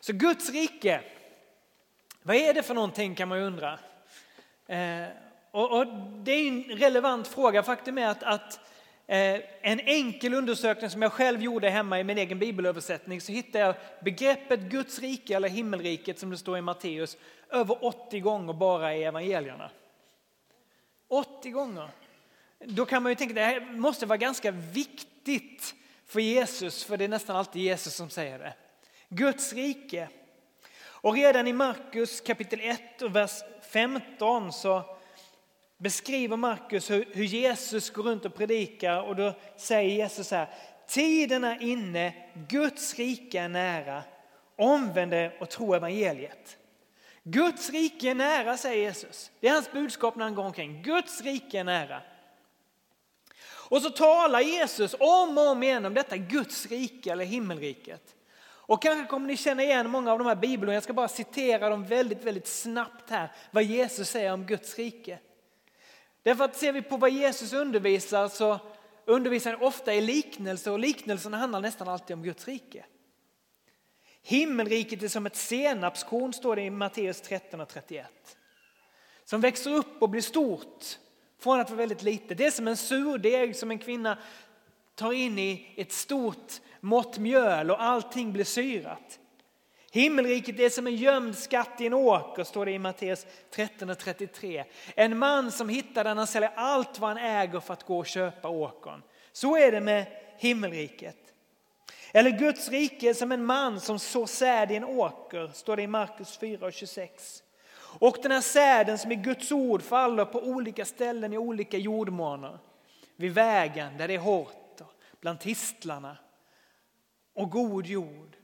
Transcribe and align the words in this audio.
Så 0.00 0.12
Guds 0.12 0.50
rike, 0.50 1.00
vad 2.22 2.36
är 2.36 2.54
det 2.54 2.62
för 2.62 2.74
någonting 2.74 3.14
kan 3.14 3.28
man 3.28 3.38
ju 3.38 3.44
undra. 3.44 3.78
Eh, 4.66 5.06
och, 5.50 5.78
och, 5.78 5.86
det 6.24 6.32
är 6.32 6.48
en 6.48 6.64
relevant 6.64 7.28
fråga. 7.28 7.62
Faktum 7.62 7.98
är 7.98 8.08
att, 8.08 8.22
att 8.22 8.60
eh, 9.06 9.40
en 9.60 9.80
enkel 9.80 10.34
undersökning 10.34 10.90
som 10.90 11.02
jag 11.02 11.12
själv 11.12 11.42
gjorde 11.42 11.70
hemma 11.70 12.00
i 12.00 12.04
min 12.04 12.18
egen 12.18 12.38
bibelöversättning 12.38 13.20
så 13.20 13.32
hittade 13.32 13.64
jag 13.64 13.74
begreppet 14.00 14.60
Guds 14.60 14.98
rike 14.98 15.36
eller 15.36 15.48
himmelriket 15.48 16.18
som 16.18 16.30
det 16.30 16.38
står 16.38 16.58
i 16.58 16.60
Matteus 16.60 17.16
över 17.50 17.84
80 17.84 18.20
gånger 18.20 18.52
bara 18.52 18.94
i 18.94 19.04
evangelierna. 19.04 19.70
80 21.08 21.50
gånger. 21.50 21.88
Då 22.64 22.86
kan 22.86 23.02
man 23.02 23.12
ju 23.12 23.16
tänka 23.16 23.32
att 23.32 23.36
det 23.36 23.60
här 23.60 23.60
måste 23.60 24.06
vara 24.06 24.16
ganska 24.16 24.50
viktigt 24.50 25.74
för 26.06 26.20
Jesus, 26.20 26.84
för 26.84 26.96
det 26.96 27.04
är 27.04 27.08
nästan 27.08 27.36
alltid 27.36 27.62
Jesus 27.62 27.94
som 27.94 28.10
säger 28.10 28.38
det. 28.38 28.54
Guds 29.10 29.52
rike. 29.52 30.08
Och 30.82 31.14
redan 31.14 31.46
i 31.46 31.52
Markus 31.52 32.20
kapitel 32.20 32.60
1 32.60 33.02
och 33.02 33.16
vers 33.16 33.42
15 33.72 34.52
så 34.52 34.84
beskriver 35.76 36.36
Markus 36.36 36.90
hur, 36.90 37.08
hur 37.12 37.24
Jesus 37.24 37.90
går 37.90 38.02
runt 38.02 38.24
och 38.24 38.34
predikar 38.34 39.02
och 39.02 39.16
då 39.16 39.34
säger 39.56 39.90
Jesus 39.90 40.28
så 40.28 40.34
här. 40.34 40.48
Tiden 40.88 41.44
är 41.44 41.62
inne, 41.62 42.14
Guds 42.48 42.94
rike 42.94 43.40
är 43.40 43.48
nära. 43.48 44.02
Omvänd 44.56 45.14
er 45.14 45.36
och 45.40 45.48
tro 45.50 45.74
evangeliet. 45.74 46.58
Guds 47.22 47.70
rike 47.70 48.10
är 48.10 48.14
nära, 48.14 48.56
säger 48.56 48.82
Jesus. 48.82 49.30
Det 49.40 49.48
är 49.48 49.52
hans 49.52 49.72
budskap 49.72 50.16
när 50.16 50.24
han 50.24 50.34
går 50.34 50.44
omkring. 50.44 50.82
Guds 50.82 51.20
rike 51.20 51.58
är 51.58 51.64
nära. 51.64 52.02
Och 53.42 53.82
så 53.82 53.90
talar 53.90 54.40
Jesus 54.40 54.94
om 54.98 55.38
och 55.38 55.46
om 55.46 55.62
igen 55.62 55.86
om 55.86 55.94
detta 55.94 56.16
Guds 56.16 56.66
rike 56.66 57.12
eller 57.12 57.24
himmelriket. 57.24 58.16
Och 58.70 58.82
kanske 58.82 59.06
kommer 59.06 59.26
ni 59.26 59.36
känna 59.36 59.62
igen 59.62 59.90
många 59.90 60.12
av 60.12 60.18
de 60.18 60.26
här 60.26 60.34
bibelorden. 60.34 60.74
Jag 60.74 60.82
ska 60.82 60.92
bara 60.92 61.08
citera 61.08 61.68
dem 61.68 61.84
väldigt, 61.84 62.24
väldigt 62.24 62.46
snabbt 62.46 63.10
här. 63.10 63.32
Vad 63.50 63.62
Jesus 63.62 64.10
säger 64.10 64.32
om 64.32 64.46
Guds 64.46 64.78
rike. 64.78 65.18
Därför 66.22 66.44
att 66.44 66.56
ser 66.56 66.72
vi 66.72 66.82
på 66.82 66.96
vad 66.96 67.10
Jesus 67.10 67.52
undervisar 67.52 68.28
så 68.28 68.58
undervisar 69.04 69.52
han 69.52 69.62
ofta 69.62 69.94
i 69.94 70.00
liknelser 70.00 70.70
och 70.70 70.78
liknelserna 70.78 71.36
handlar 71.36 71.60
nästan 71.60 71.88
alltid 71.88 72.14
om 72.14 72.22
Guds 72.22 72.48
rike. 72.48 72.84
Himmelriket 74.22 75.02
är 75.02 75.08
som 75.08 75.26
ett 75.26 75.36
senapskorn 75.36 76.32
står 76.32 76.56
det 76.56 76.62
i 76.62 76.70
Matteus 76.70 77.20
13 77.20 77.60
och 77.60 77.68
31. 77.68 78.06
Som 79.24 79.40
växer 79.40 79.70
upp 79.70 80.02
och 80.02 80.08
blir 80.08 80.22
stort 80.22 80.98
från 81.38 81.60
att 81.60 81.70
vara 81.70 81.78
väldigt 81.78 82.02
litet. 82.02 82.38
Det 82.38 82.46
är 82.46 82.50
som 82.50 82.68
en 82.68 82.76
surdeg 82.76 83.56
som 83.56 83.70
en 83.70 83.78
kvinna 83.78 84.18
tar 84.94 85.12
in 85.12 85.38
i 85.38 85.74
ett 85.76 85.92
stort 85.92 86.60
mått 86.80 87.18
mjöl 87.18 87.70
och 87.70 87.82
allting 87.82 88.32
blir 88.32 88.44
syrat. 88.44 89.18
Himmelriket 89.92 90.60
är 90.60 90.68
som 90.68 90.86
en 90.86 90.96
gömd 90.96 91.38
skatt 91.38 91.80
i 91.80 91.86
en 91.86 91.94
åker, 91.94 92.44
står 92.44 92.66
det 92.66 92.72
i 92.72 92.78
Matteus 92.78 93.26
13 93.50 93.90
och 93.90 93.98
33. 93.98 94.64
En 94.94 95.18
man 95.18 95.52
som 95.52 95.68
hittar 95.68 96.04
den, 96.04 96.18
han 96.18 96.26
säljer 96.26 96.52
allt 96.54 96.98
vad 96.98 97.10
han 97.10 97.18
äger 97.18 97.60
för 97.60 97.72
att 97.72 97.86
gå 97.86 97.98
och 97.98 98.06
köpa 98.06 98.48
åkern. 98.48 99.02
Så 99.32 99.56
är 99.56 99.72
det 99.72 99.80
med 99.80 100.06
himmelriket. 100.38 101.16
Eller 102.12 102.30
Guds 102.30 102.68
rike 102.68 103.08
är 103.08 103.14
som 103.14 103.32
en 103.32 103.44
man 103.44 103.80
som 103.80 103.98
sår 103.98 104.26
säd 104.26 104.70
i 104.70 104.76
en 104.76 104.84
åker, 104.84 105.50
står 105.54 105.76
det 105.76 105.82
i 105.82 105.86
Markus 105.86 106.38
4 106.38 106.66
och 106.66 106.72
26. 106.72 107.42
Och 107.98 108.16
den 108.22 108.32
här 108.32 108.40
säden 108.40 108.98
som 108.98 109.10
är 109.10 109.14
Guds 109.14 109.52
ord 109.52 109.82
faller 109.82 110.24
på 110.24 110.42
olika 110.42 110.84
ställen 110.84 111.32
i 111.32 111.38
olika 111.38 111.76
jordmåner. 111.76 112.58
Vid 113.16 113.34
vägen 113.34 113.96
där 113.96 114.08
det 114.08 114.14
är 114.14 114.18
hårt, 114.18 114.80
bland 115.20 115.40
tistlarna 115.40 116.16
och 117.40 117.50
god 117.50 117.86
jord 117.86 118.36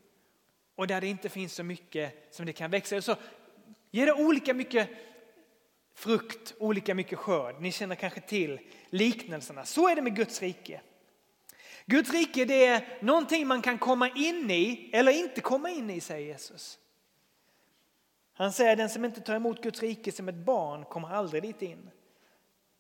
och 0.75 0.87
där 0.87 1.01
det 1.01 1.07
inte 1.07 1.29
finns 1.29 1.55
så 1.55 1.63
mycket 1.63 2.35
som 2.35 2.47
det 2.47 2.53
kan 2.53 2.71
växa. 2.71 3.03
Så 3.03 3.17
ger 3.91 4.07
det 4.07 4.13
olika 4.13 4.55
mycket 4.55 4.89
frukt, 5.95 6.55
olika 6.59 6.95
mycket 6.95 7.19
skörd. 7.19 7.61
Ni 7.61 7.73
känner 7.73 7.95
kanske 7.95 8.21
till 8.21 8.61
liknelserna. 8.91 9.65
Så 9.65 9.89
är 9.89 9.97
det 9.97 10.03
med 10.03 10.17
Guds 10.17 10.43
rike. 10.43 10.81
Guds 11.87 12.11
rike 12.11 12.45
det 12.45 12.67
är 12.67 12.99
någonting 13.01 13.47
man 13.47 13.63
kan 13.63 13.79
komma 13.79 14.09
in 14.09 14.51
i 14.51 14.91
eller 14.93 15.13
inte 15.13 15.41
komma 15.41 15.71
in 15.71 15.91
i, 15.91 16.01
säger 16.01 16.27
Jesus. 16.27 16.79
Han 18.33 18.53
säger 18.53 18.77
den 18.77 18.91
som 18.91 19.05
inte 19.05 19.21
tar 19.21 19.35
emot 19.35 19.63
Guds 19.63 19.83
rike 19.83 20.13
som 20.13 20.29
ett 20.29 20.35
barn 20.35 20.85
kommer 20.85 21.09
aldrig 21.09 21.43
dit 21.43 21.63
in. 21.63 21.91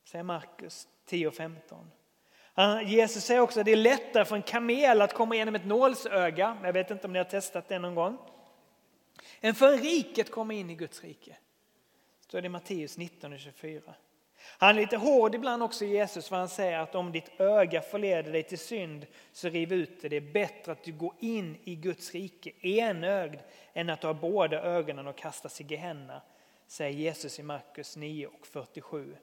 Säger 0.05 0.23
Markus 0.23 0.89
10 1.05 1.27
och 1.27 1.35
15. 1.35 1.91
Eh, 2.57 2.93
Jesus 2.93 3.25
säger 3.25 3.41
också 3.41 3.61
att 3.61 3.67
det 3.67 3.73
är 3.73 3.77
lättare 3.77 4.25
för 4.25 4.37
en 4.37 4.43
kamel 4.43 5.03
att 5.03 5.15
komma 5.15 5.35
igenom 5.35 5.55
ett 5.55 5.67
nålsöga. 5.67 6.59
Jag 6.63 6.73
vet 6.73 6.91
inte 6.91 7.07
om 7.07 7.13
ni 7.13 7.19
har 7.19 7.25
testat 7.25 7.69
det 7.69 7.79
någon 7.79 7.95
gång. 7.95 8.19
Än 9.41 9.55
för 9.55 9.73
en 9.73 9.79
rik 9.79 10.19
att 10.19 10.31
komma 10.31 10.55
in 10.55 10.71
i 10.71 10.75
Guds 10.75 11.05
rike. 11.05 11.37
Står 12.21 12.41
det 12.41 12.47
i 12.47 12.49
Matteus 12.49 12.97
19 12.97 13.33
och 13.33 13.39
24. 13.39 13.95
Han 14.59 14.77
är 14.77 14.81
lite 14.81 14.97
hård 14.97 15.35
ibland 15.35 15.63
också 15.63 15.85
Jesus 15.85 16.29
för 16.29 16.37
han 16.37 16.49
säger 16.49 16.79
att 16.79 16.95
om 16.95 17.13
ditt 17.13 17.41
öga 17.41 17.83
förleder 17.83 18.33
dig 18.33 18.43
till 18.43 18.59
synd 18.59 19.07
så 19.33 19.49
riv 19.49 19.73
ut 19.73 20.03
det. 20.03 20.09
Det 20.09 20.17
är 20.17 20.33
bättre 20.33 20.73
att 20.73 20.85
du 20.85 20.93
går 20.93 21.15
in 21.21 21.57
i 21.65 21.75
Guds 21.75 22.13
rike 22.13 22.53
enögd 22.61 23.41
än 23.73 23.91
att 23.91 24.01
du 24.01 24.07
har 24.07 24.15
båda 24.15 24.63
ögonen 24.63 25.07
och 25.07 25.19
kastas 25.19 25.61
i 25.61 25.65
Gehenna, 25.65 26.23
säger 26.67 26.99
Jesus 26.99 27.39
i 27.39 27.43
Markus 27.43 27.97
9 27.97 28.27
och 28.27 28.47
47. 28.47 29.17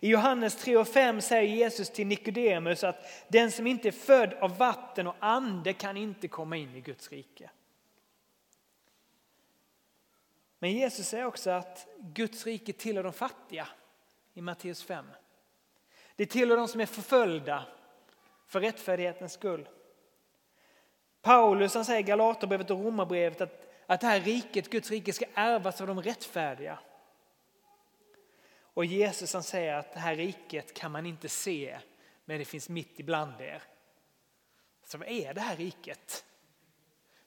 I 0.00 0.08
Johannes 0.08 0.56
3 0.56 0.76
och 0.76 0.88
5 0.88 1.20
säger 1.20 1.56
Jesus 1.56 1.90
till 1.90 2.06
Nikodemus 2.06 2.84
att 2.84 3.24
den 3.28 3.52
som 3.52 3.66
inte 3.66 3.88
är 3.88 3.92
född 3.92 4.34
av 4.34 4.58
vatten 4.58 5.06
och 5.06 5.16
ande 5.18 5.72
kan 5.72 5.96
inte 5.96 6.28
komma 6.28 6.56
in 6.56 6.76
i 6.76 6.80
Guds 6.80 7.12
rike. 7.12 7.50
Men 10.58 10.72
Jesus 10.72 11.08
säger 11.08 11.24
också 11.24 11.50
att 11.50 11.86
Guds 11.98 12.46
rike 12.46 12.72
tillhör 12.72 13.02
de 13.02 13.12
fattiga 13.12 13.68
i 14.34 14.40
Matteus 14.40 14.84
5. 14.84 15.06
Det 16.16 16.26
tillhör 16.26 16.56
de 16.56 16.68
som 16.68 16.80
är 16.80 16.86
förföljda 16.86 17.64
för 18.46 18.60
rättfärdighetens 18.60 19.32
skull. 19.32 19.68
Paulus 21.22 21.74
han 21.74 21.84
säger 21.84 22.00
i 22.00 22.02
Galaterbrevet 22.02 22.70
och 22.70 22.84
Romarbrevet 22.84 23.40
att, 23.40 23.68
att 23.86 24.00
det 24.00 24.06
här 24.06 24.20
riket, 24.20 24.70
Guds 24.70 24.90
rike, 24.90 25.12
ska 25.12 25.24
ärvas 25.34 25.80
av 25.80 25.86
de 25.86 26.02
rättfärdiga. 26.02 26.78
Och 28.76 28.84
Jesus 28.84 29.32
han 29.32 29.42
säger 29.42 29.74
att 29.74 29.92
det 29.92 30.00
här 30.00 30.16
riket 30.16 30.74
kan 30.74 30.92
man 30.92 31.06
inte 31.06 31.28
se, 31.28 31.78
men 32.24 32.38
det 32.38 32.44
finns 32.44 32.68
mitt 32.68 33.00
ibland 33.00 33.40
er. 33.40 33.62
Så 34.84 34.98
vad 34.98 35.08
är 35.08 35.34
det 35.34 35.40
här 35.40 35.56
riket 35.56 36.24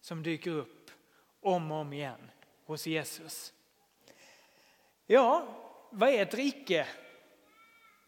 som 0.01 0.23
dyker 0.23 0.51
upp 0.51 0.91
om 1.41 1.71
och 1.71 1.77
om 1.77 1.93
igen 1.93 2.31
hos 2.65 2.87
Jesus? 2.87 3.53
Ja, 5.05 5.47
vad 5.91 6.09
är 6.09 6.21
ett 6.21 6.33
rike? 6.33 6.87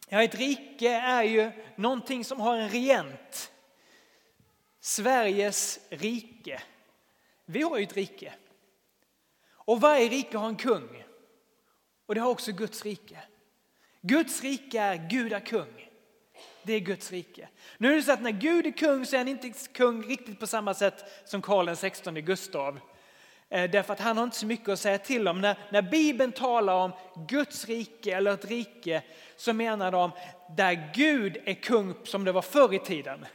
Ja, 0.10 0.24
ett 0.24 0.36
rike 0.36 0.90
är 0.90 1.24
ju 1.24 1.52
någonting 1.76 2.26
som 2.26 2.40
har 2.40 2.58
en 2.58 2.70
regent. 2.70 3.52
Sveriges 4.80 5.80
rike. 5.90 6.64
Vi 7.46 7.62
har 7.62 7.78
ju 7.78 7.84
ett 7.84 7.98
rike. 7.98 8.34
Och 9.52 9.82
varje 9.82 10.10
rike 10.10 10.38
har 10.38 10.48
en 10.48 10.56
kung. 10.56 11.04
Och 12.06 12.16
det 12.16 12.22
har 12.22 12.30
också 12.30 12.52
Guds 12.52 12.86
rike. 12.86 13.24
Guds 14.02 14.42
rike 14.44 14.80
är 14.80 15.08
Gud 15.10 15.34
är 15.34 15.40
kung. 15.40 15.90
Det 16.64 16.74
är 16.74 16.80
Guds 16.80 17.12
rike. 17.12 17.50
Nu 17.78 17.92
är 17.92 17.96
det 17.96 18.04
så 18.04 18.12
att 18.12 18.22
när 18.22 18.32
Gud 18.32 18.66
är 18.66 18.72
kung 18.72 19.06
så 19.06 19.16
är 19.16 19.18
han 19.18 19.28
inte 19.28 19.52
kung 19.74 20.04
riktigt 20.04 20.40
på 20.40 20.48
samma 20.48 20.74
sätt 20.74 21.06
som 21.26 21.42
Karl 21.42 21.76
XVI 21.76 22.22
Gustav. 22.22 22.80
Eh, 23.50 23.72
därför 23.72 23.94
att 23.94 24.00
han 24.00 24.18
har 24.18 24.24
inte 24.24 24.38
så 24.38 24.46
mycket 24.46 24.70
att 24.70 24.80
säga 24.80 24.98
till 24.98 25.28
om. 25.28 25.42
När, 25.42 25.58
när 25.72 25.82
Bibeln 25.82 26.32
talar 26.32 26.74
om 26.74 26.92
Guds 27.28 27.66
rike 27.66 28.16
eller 28.16 28.34
ett 28.34 28.46
rike 28.46 29.04
så 29.36 29.54
menar 29.54 29.92
de 29.92 30.12
där 30.58 30.92
Gud 30.94 31.38
är 31.46 31.54
kung 31.54 31.96
som 32.04 32.24
det 32.24 32.32
var 32.32 32.42
förr 32.42 32.74
i 32.74 32.80
tiden. 32.80 33.26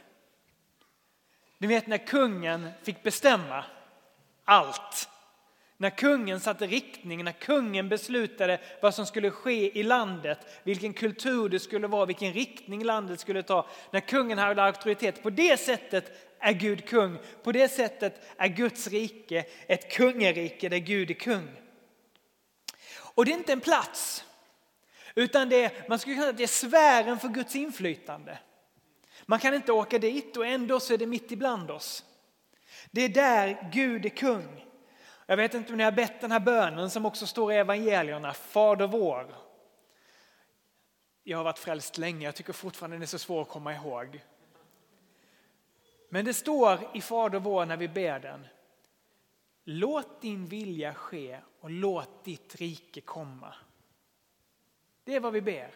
Du 1.57 1.67
vet 1.67 1.87
när 1.87 1.97
kungen 1.97 2.69
fick 2.83 3.03
bestämma 3.03 3.65
allt. 4.45 5.09
När 5.79 5.89
kungen 5.89 6.39
satte 6.39 6.67
riktning, 6.67 7.23
när 7.23 7.31
kungen 7.31 7.89
beslutade 7.89 8.59
vad 8.81 8.95
som 8.95 9.05
skulle 9.05 9.31
ske 9.31 9.79
i 9.79 9.83
landet, 9.83 10.39
vilken 10.63 10.93
kultur 10.93 11.49
det 11.49 11.59
skulle 11.59 11.87
vara, 11.87 12.05
vilken 12.05 12.33
riktning 12.33 12.83
landet 12.83 13.19
skulle 13.19 13.43
ta. 13.43 13.67
När 13.91 13.99
kungen 13.99 14.37
hade 14.37 14.63
auktoritet. 14.63 15.23
På 15.23 15.29
det 15.29 15.59
sättet 15.59 16.33
är 16.39 16.53
Gud 16.53 16.85
kung. 16.85 17.17
På 17.43 17.51
det 17.51 17.67
sättet 17.67 18.21
är 18.37 18.47
Guds 18.47 18.87
rike 18.87 19.45
ett 19.67 19.91
kungarike 19.91 20.69
där 20.69 20.77
Gud 20.77 21.09
är 21.09 21.13
kung. 21.13 21.47
Och 22.99 23.25
det 23.25 23.31
är 23.31 23.37
inte 23.37 23.53
en 23.53 23.61
plats, 23.61 24.25
utan 25.15 25.49
det 25.49 25.63
är, 25.63 25.71
man 25.89 25.99
skulle 25.99 26.15
kunna 26.15 26.23
säga 26.23 26.29
att 26.29 26.37
det 26.37 26.43
är 26.43 26.47
sfären 26.47 27.19
för 27.19 27.27
Guds 27.27 27.55
inflytande. 27.55 28.39
Man 29.25 29.39
kan 29.39 29.53
inte 29.53 29.71
åka 29.71 29.99
dit 29.99 30.37
och 30.37 30.45
ändå 30.45 30.79
så 30.79 30.93
är 30.93 30.97
det 30.97 31.07
mitt 31.07 31.31
ibland 31.31 31.71
oss. 31.71 32.03
Det 32.91 33.01
är 33.01 33.09
där 33.09 33.69
Gud 33.73 34.05
är 34.05 34.09
kung. 34.09 34.66
Jag 35.29 35.37
vet 35.37 35.53
inte 35.53 35.71
om 35.71 35.77
ni 35.77 35.83
har 35.83 35.91
bett 35.91 36.21
den 36.21 36.31
här 36.31 36.39
bönen 36.39 36.89
som 36.89 37.05
också 37.05 37.27
står 37.27 37.53
i 37.53 37.55
evangelierna, 37.55 38.33
Fader 38.33 38.87
vår. 38.87 39.35
Jag 41.23 41.37
har 41.37 41.43
varit 41.43 41.59
frälst 41.59 41.97
länge, 41.97 42.25
jag 42.25 42.35
tycker 42.35 42.53
fortfarande 42.53 42.95
den 42.95 43.01
är 43.01 43.07
så 43.07 43.19
svår 43.19 43.41
att 43.41 43.49
komma 43.49 43.73
ihåg. 43.75 44.23
Men 46.09 46.25
det 46.25 46.33
står 46.33 46.79
i 46.93 47.01
Fader 47.01 47.39
vår 47.39 47.65
när 47.65 47.77
vi 47.77 47.87
ber 47.87 48.19
den. 48.19 48.47
låt 49.63 50.21
din 50.21 50.45
vilja 50.45 50.93
ske 50.93 51.39
och 51.59 51.69
låt 51.69 52.23
ditt 52.23 52.55
rike 52.55 53.01
komma. 53.01 53.55
Det 55.03 55.15
är 55.15 55.19
vad 55.19 55.33
vi 55.33 55.41
ber. 55.41 55.71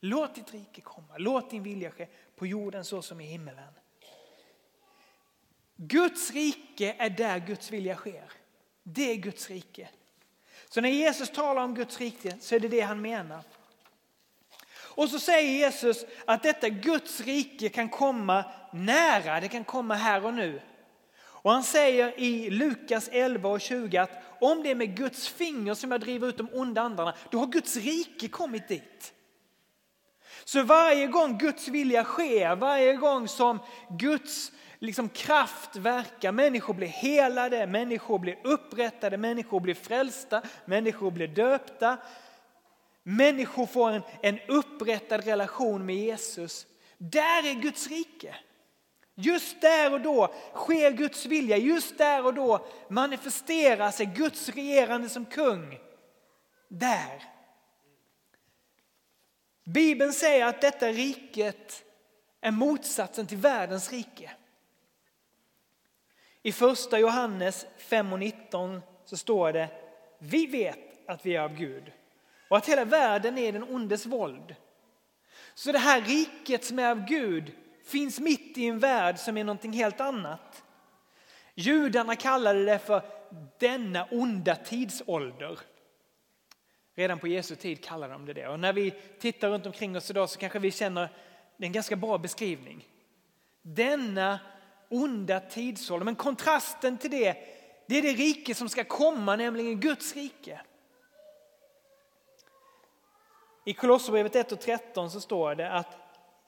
Låt 0.00 0.34
ditt 0.34 0.52
rike 0.52 0.80
komma, 0.80 1.18
låt 1.18 1.50
din 1.50 1.62
vilja 1.62 1.90
ske 1.90 2.08
på 2.36 2.46
jorden 2.46 2.84
så 2.84 3.02
som 3.02 3.20
i 3.20 3.24
himmelen. 3.24 3.72
Guds 5.76 6.30
rike 6.30 6.94
är 6.98 7.10
där 7.10 7.38
Guds 7.38 7.70
vilja 7.70 7.96
sker. 7.96 8.32
Det 8.82 9.10
är 9.10 9.16
Guds 9.16 9.50
rike. 9.50 9.88
Så 10.68 10.80
när 10.80 10.88
Jesus 10.88 11.30
talar 11.30 11.62
om 11.62 11.74
Guds 11.74 11.98
rike 11.98 12.36
så 12.40 12.54
är 12.54 12.60
det 12.60 12.68
det 12.68 12.80
han 12.80 13.02
menar. 13.02 13.42
Och 14.94 15.08
så 15.08 15.18
säger 15.18 15.50
Jesus 15.50 16.04
att 16.26 16.42
detta 16.42 16.68
Guds 16.68 17.20
rike 17.20 17.68
kan 17.68 17.88
komma 17.88 18.44
nära, 18.72 19.40
det 19.40 19.48
kan 19.48 19.64
komma 19.64 19.94
här 19.94 20.24
och 20.24 20.34
nu. 20.34 20.60
Och 21.42 21.52
han 21.52 21.62
säger 21.62 22.20
i 22.20 22.50
Lukas 22.50 23.08
11 23.12 23.48
och 23.48 23.60
20 23.60 23.96
att 23.96 24.22
om 24.40 24.62
det 24.62 24.70
är 24.70 24.74
med 24.74 24.96
Guds 24.96 25.28
finger 25.28 25.74
som 25.74 25.90
jag 25.90 26.00
driver 26.00 26.28
ut 26.28 26.36
de 26.36 26.48
onda 26.52 26.82
andarna, 26.82 27.14
då 27.30 27.38
har 27.38 27.46
Guds 27.46 27.76
rike 27.76 28.28
kommit 28.28 28.68
dit. 28.68 29.12
Så 30.44 30.62
varje 30.62 31.06
gång 31.06 31.38
Guds 31.38 31.68
vilja 31.68 32.04
sker, 32.04 32.56
varje 32.56 32.94
gång 32.94 33.28
som 33.28 33.58
Guds 33.90 34.52
liksom 34.82 35.08
kraft 35.08 35.76
verkar, 35.76 36.32
människor 36.32 36.74
blir 36.74 36.88
helade, 36.88 37.66
människor 37.66 38.18
blir 38.18 38.38
upprättade, 38.44 39.16
människor 39.16 39.60
blir 39.60 39.74
frälsta, 39.74 40.42
människor 40.64 41.10
blir 41.10 41.28
döpta. 41.28 41.96
Människor 43.02 43.66
får 43.66 43.90
en, 43.90 44.02
en 44.22 44.38
upprättad 44.48 45.24
relation 45.24 45.86
med 45.86 45.96
Jesus. 45.96 46.66
Där 46.98 47.50
är 47.50 47.54
Guds 47.54 47.88
rike. 47.88 48.36
Just 49.14 49.60
där 49.60 49.92
och 49.92 50.00
då 50.00 50.34
sker 50.54 50.90
Guds 50.90 51.26
vilja, 51.26 51.56
just 51.56 51.98
där 51.98 52.26
och 52.26 52.34
då 52.34 52.66
manifesterar 52.88 53.90
sig 53.90 54.06
Guds 54.06 54.48
regerande 54.48 55.08
som 55.08 55.24
kung. 55.24 55.78
Där. 56.68 57.22
Bibeln 59.64 60.12
säger 60.12 60.46
att 60.46 60.60
detta 60.60 60.88
riket 60.88 61.84
är 62.40 62.50
motsatsen 62.50 63.26
till 63.26 63.38
världens 63.38 63.92
rike. 63.92 64.30
I 66.42 66.52
första 66.52 66.98
Johannes 66.98 67.66
5 67.76 68.12
och 68.12 68.18
19 68.18 68.80
så 69.04 69.16
står 69.16 69.52
det 69.52 69.68
Vi 70.18 70.46
vet 70.46 71.08
att 71.08 71.26
vi 71.26 71.36
är 71.36 71.40
av 71.40 71.54
Gud 71.54 71.92
och 72.48 72.56
att 72.56 72.68
hela 72.68 72.84
världen 72.84 73.38
är 73.38 73.52
den 73.52 73.62
ondes 73.62 74.06
våld. 74.06 74.54
Så 75.54 75.72
det 75.72 75.78
här 75.78 76.00
riket 76.00 76.64
som 76.64 76.78
är 76.78 76.90
av 76.90 77.04
Gud 77.04 77.52
finns 77.84 78.20
mitt 78.20 78.58
i 78.58 78.66
en 78.66 78.78
värld 78.78 79.18
som 79.18 79.36
är 79.36 79.44
någonting 79.44 79.72
helt 79.72 80.00
annat. 80.00 80.62
Judarna 81.54 82.16
kallade 82.16 82.64
det 82.64 82.78
för 82.78 83.02
denna 83.58 84.04
onda 84.04 84.54
tidsålder. 84.54 85.58
Redan 86.94 87.18
på 87.18 87.28
Jesu 87.28 87.54
tid 87.54 87.84
kallade 87.84 88.12
de 88.12 88.26
det 88.26 88.32
det. 88.32 88.48
Och 88.48 88.60
när 88.60 88.72
vi 88.72 88.90
tittar 89.20 89.48
runt 89.48 89.66
omkring 89.66 89.96
oss 89.96 90.10
idag 90.10 90.30
så 90.30 90.38
kanske 90.38 90.58
vi 90.58 90.70
känner 90.70 91.08
det 91.56 91.64
är 91.64 91.66
en 91.66 91.72
ganska 91.72 91.96
bra 91.96 92.18
beskrivning. 92.18 92.88
Denna 93.62 94.40
onda 94.92 95.40
tidsåldern. 95.40 96.04
Men 96.04 96.16
kontrasten 96.16 96.98
till 96.98 97.10
det, 97.10 97.36
det 97.86 97.98
är 97.98 98.02
det 98.02 98.12
rike 98.12 98.54
som 98.54 98.68
ska 98.68 98.84
komma, 98.84 99.36
nämligen 99.36 99.80
Guds 99.80 100.16
rike. 100.16 100.60
I 103.64 103.72
Kolosserbrevet 103.72 104.36
1 104.36 104.52
och 104.52 104.60
13 104.60 105.10
så 105.10 105.20
står 105.20 105.54
det 105.54 105.70
att 105.72 105.96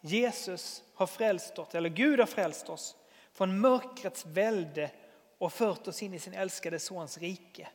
Jesus 0.00 0.82
har 0.94 1.06
frälst 1.06 1.58
oss, 1.58 1.74
eller 1.74 1.88
Gud 1.88 2.18
har 2.20 2.26
frälst 2.26 2.68
oss 2.68 2.96
från 3.32 3.60
mörkrets 3.60 4.26
välde 4.26 4.90
och 5.38 5.52
fört 5.52 5.88
oss 5.88 6.02
in 6.02 6.14
i 6.14 6.18
sin 6.18 6.34
älskade 6.34 6.78
sons 6.78 7.18
rike. 7.18 7.68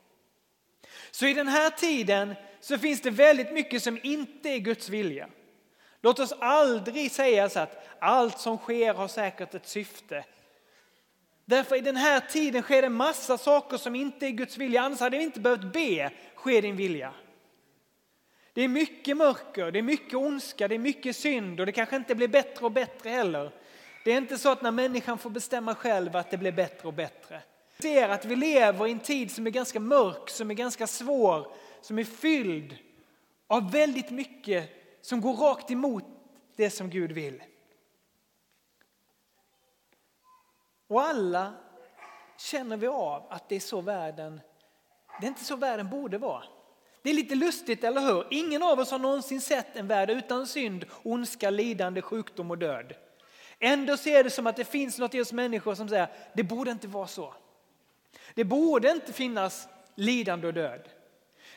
Så 1.11 1.25
i 1.25 1.33
den 1.33 1.47
här 1.47 1.69
tiden 1.69 2.35
så 2.59 2.77
finns 2.77 3.01
det 3.01 3.09
väldigt 3.09 3.53
mycket 3.53 3.83
som 3.83 3.99
inte 4.03 4.49
är 4.49 4.57
Guds 4.57 4.89
vilja. 4.89 5.29
Låt 6.01 6.19
oss 6.19 6.33
aldrig 6.39 7.11
säga 7.11 7.49
så 7.49 7.59
att 7.59 7.87
allt 7.99 8.39
som 8.39 8.57
sker 8.57 8.93
har 8.93 9.07
säkert 9.07 9.53
ett 9.53 9.67
syfte. 9.67 10.25
Därför 11.49 11.75
i 11.75 11.81
den 11.81 11.95
här 11.95 12.19
tiden 12.19 12.61
sker 12.61 12.81
det 12.81 12.89
massa 12.89 13.37
saker 13.37 13.77
som 13.77 13.95
inte 13.95 14.27
är 14.27 14.29
Guds 14.29 14.57
vilja, 14.57 14.81
annars 14.81 14.99
hade 14.99 15.17
vi 15.17 15.23
inte 15.23 15.39
behövt 15.39 15.73
be, 15.73 16.11
ske 16.35 16.61
din 16.61 16.75
vilja. 16.75 17.13
Det 18.53 18.61
är 18.61 18.67
mycket 18.67 19.17
mörker, 19.17 19.71
det 19.71 19.79
är 19.79 19.83
mycket 19.83 20.13
ondska, 20.13 20.67
det 20.67 20.75
är 20.75 20.79
mycket 20.79 21.15
synd 21.15 21.59
och 21.59 21.65
det 21.65 21.71
kanske 21.71 21.95
inte 21.95 22.15
blir 22.15 22.27
bättre 22.27 22.65
och 22.65 22.71
bättre 22.71 23.09
heller. 23.09 23.51
Det 24.05 24.11
är 24.11 24.17
inte 24.17 24.37
så 24.37 24.51
att 24.51 24.61
när 24.61 24.71
människan 24.71 25.17
får 25.17 25.29
bestämma 25.29 25.75
själv 25.75 26.15
att 26.15 26.31
det 26.31 26.37
blir 26.37 26.51
bättre 26.51 26.87
och 26.87 26.93
bättre. 26.93 27.41
Vi 27.77 27.83
ser 27.83 28.09
att 28.09 28.25
vi 28.25 28.35
lever 28.35 28.87
i 28.87 28.91
en 28.91 28.99
tid 28.99 29.31
som 29.31 29.47
är 29.47 29.51
ganska 29.51 29.79
mörk, 29.79 30.29
som 30.29 30.51
är 30.51 30.55
ganska 30.55 30.87
svår, 30.87 31.47
som 31.81 31.99
är 31.99 32.03
fylld 32.03 32.77
av 33.47 33.71
väldigt 33.71 34.09
mycket 34.09 34.69
som 35.01 35.21
går 35.21 35.33
rakt 35.33 35.71
emot 35.71 36.03
det 36.55 36.69
som 36.69 36.89
Gud 36.89 37.11
vill. 37.11 37.43
Och 40.89 41.01
alla 41.01 41.53
känner 42.37 42.77
vi 42.77 42.87
av 42.87 43.23
att 43.29 43.49
det 43.49 43.55
är 43.55 43.59
så 43.59 43.81
världen, 43.81 44.41
det 45.19 45.25
är 45.25 45.27
inte 45.27 45.43
så 45.43 45.55
världen 45.55 45.89
borde 45.89 46.17
vara. 46.17 46.43
Det 47.01 47.09
är 47.09 47.13
lite 47.13 47.35
lustigt, 47.35 47.83
eller 47.83 48.01
hur? 48.01 48.27
Ingen 48.31 48.63
av 48.63 48.79
oss 48.79 48.91
har 48.91 48.99
någonsin 48.99 49.41
sett 49.41 49.75
en 49.75 49.87
värld 49.87 50.09
utan 50.09 50.47
synd, 50.47 50.85
ondska, 51.03 51.49
lidande, 51.49 52.01
sjukdom 52.01 52.51
och 52.51 52.57
död. 52.57 52.93
Ändå 53.59 53.97
ser 53.97 54.23
det 54.23 54.29
som 54.29 54.47
att 54.47 54.55
det 54.55 54.65
finns 54.65 54.97
något 54.97 55.15
i 55.15 55.21
oss 55.21 55.33
människor 55.33 55.75
som 55.75 55.89
säger 55.89 56.07
det 56.33 56.43
borde 56.43 56.71
inte 56.71 56.87
vara 56.87 57.07
så. 57.07 57.33
Det 58.33 58.43
borde 58.43 58.91
inte 58.91 59.13
finnas 59.13 59.67
lidande 59.95 60.47
och 60.47 60.53
död. 60.53 60.89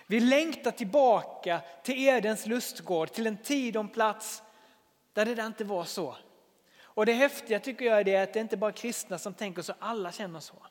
Vi 0.06 0.20
längtar 0.20 0.70
tillbaka 0.70 1.60
till 1.82 2.08
Edens 2.08 2.46
lustgård, 2.46 3.12
till 3.12 3.26
en 3.26 3.36
tid 3.36 3.76
och 3.76 3.84
en 3.84 3.88
plats 3.88 4.42
där 5.12 5.24
det 5.24 5.42
inte 5.42 5.64
var 5.64 5.84
så. 5.84 6.16
Och 6.94 7.06
det 7.06 7.12
häftiga 7.12 7.60
tycker 7.60 7.84
jag 7.84 8.00
är 8.00 8.04
det 8.04 8.16
att 8.16 8.32
det 8.32 8.40
inte 8.40 8.56
bara 8.56 8.70
är 8.70 8.76
kristna 8.76 9.18
som 9.18 9.34
tänker 9.34 9.62
så, 9.62 9.72
alla 9.78 10.12
känner 10.12 10.40
så. 10.40 10.66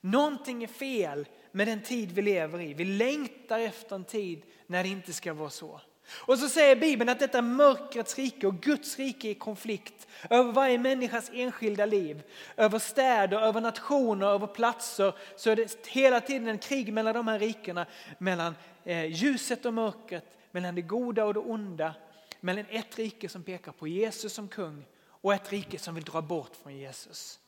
Någonting 0.00 0.62
är 0.62 0.68
fel 0.68 1.26
med 1.52 1.68
den 1.68 1.82
tid 1.82 2.12
vi 2.12 2.22
lever 2.22 2.60
i. 2.60 2.74
Vi 2.74 2.84
längtar 2.84 3.58
efter 3.58 3.96
en 3.96 4.04
tid 4.04 4.42
när 4.66 4.82
det 4.82 4.88
inte 4.88 5.12
ska 5.12 5.34
vara 5.34 5.50
så. 5.50 5.80
Och 6.12 6.38
så 6.38 6.48
säger 6.48 6.76
Bibeln 6.76 7.08
att 7.08 7.18
detta 7.18 7.42
mörkrets 7.42 8.18
rike 8.18 8.46
och 8.46 8.60
Guds 8.60 8.98
rike 8.98 9.28
är 9.28 9.30
i 9.30 9.34
konflikt 9.34 10.08
över 10.30 10.52
varje 10.52 10.78
människas 10.78 11.30
enskilda 11.34 11.86
liv. 11.86 12.22
Över 12.56 12.78
städer, 12.78 13.40
över 13.40 13.60
nationer, 13.60 14.26
över 14.26 14.46
platser 14.46 15.14
så 15.36 15.50
är 15.50 15.56
det 15.56 15.86
hela 15.86 16.20
tiden 16.20 16.48
en 16.48 16.58
krig 16.58 16.92
mellan 16.92 17.14
de 17.14 17.28
här 17.28 17.38
rikena. 17.38 17.86
Mellan 18.18 18.54
eh, 18.84 19.04
ljuset 19.04 19.66
och 19.66 19.74
mörkret, 19.74 20.24
mellan 20.50 20.74
det 20.74 20.82
goda 20.82 21.24
och 21.24 21.34
det 21.34 21.40
onda. 21.40 21.94
Mellan 22.40 22.64
ett 22.70 22.98
rike 22.98 23.28
som 23.28 23.42
pekar 23.42 23.72
på 23.72 23.88
Jesus 23.88 24.32
som 24.32 24.48
kung 24.48 24.84
och 25.20 25.34
ett 25.34 25.52
rike 25.52 25.78
som 25.78 25.94
vill 25.94 26.04
dra 26.04 26.22
bort 26.22 26.56
från 26.62 26.76
Jesus. 26.76 27.40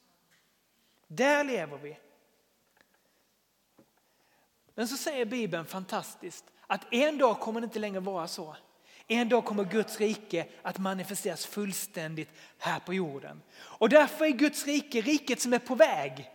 Där 1.07 1.45
lever 1.45 1.79
vi. 1.79 1.99
Men 4.75 4.89
så 4.89 4.97
säger 4.97 5.25
Bibeln 5.25 5.65
fantastiskt 5.65 6.45
att 6.67 6.93
en 6.95 7.19
dag 7.19 7.41
kommer 7.41 7.61
det 7.61 7.65
inte 7.65 7.79
längre 7.79 8.01
vara 8.01 8.29
så. 8.29 8.57
En 9.07 9.29
dag 9.29 9.45
kommer 9.45 9.65
Guds 9.65 10.01
rike 10.01 10.47
att 10.63 10.79
manifesteras 10.79 11.47
fullständigt 11.47 12.29
här 12.59 12.81
på 12.81 12.95
jorden. 12.95 13.43
Och 13.55 13.89
därför 13.89 14.25
är 14.25 14.31
Guds 14.31 14.67
rike 14.67 15.01
riket 15.01 15.41
som 15.41 15.53
är 15.53 15.59
på 15.59 15.75
väg. 15.75 16.31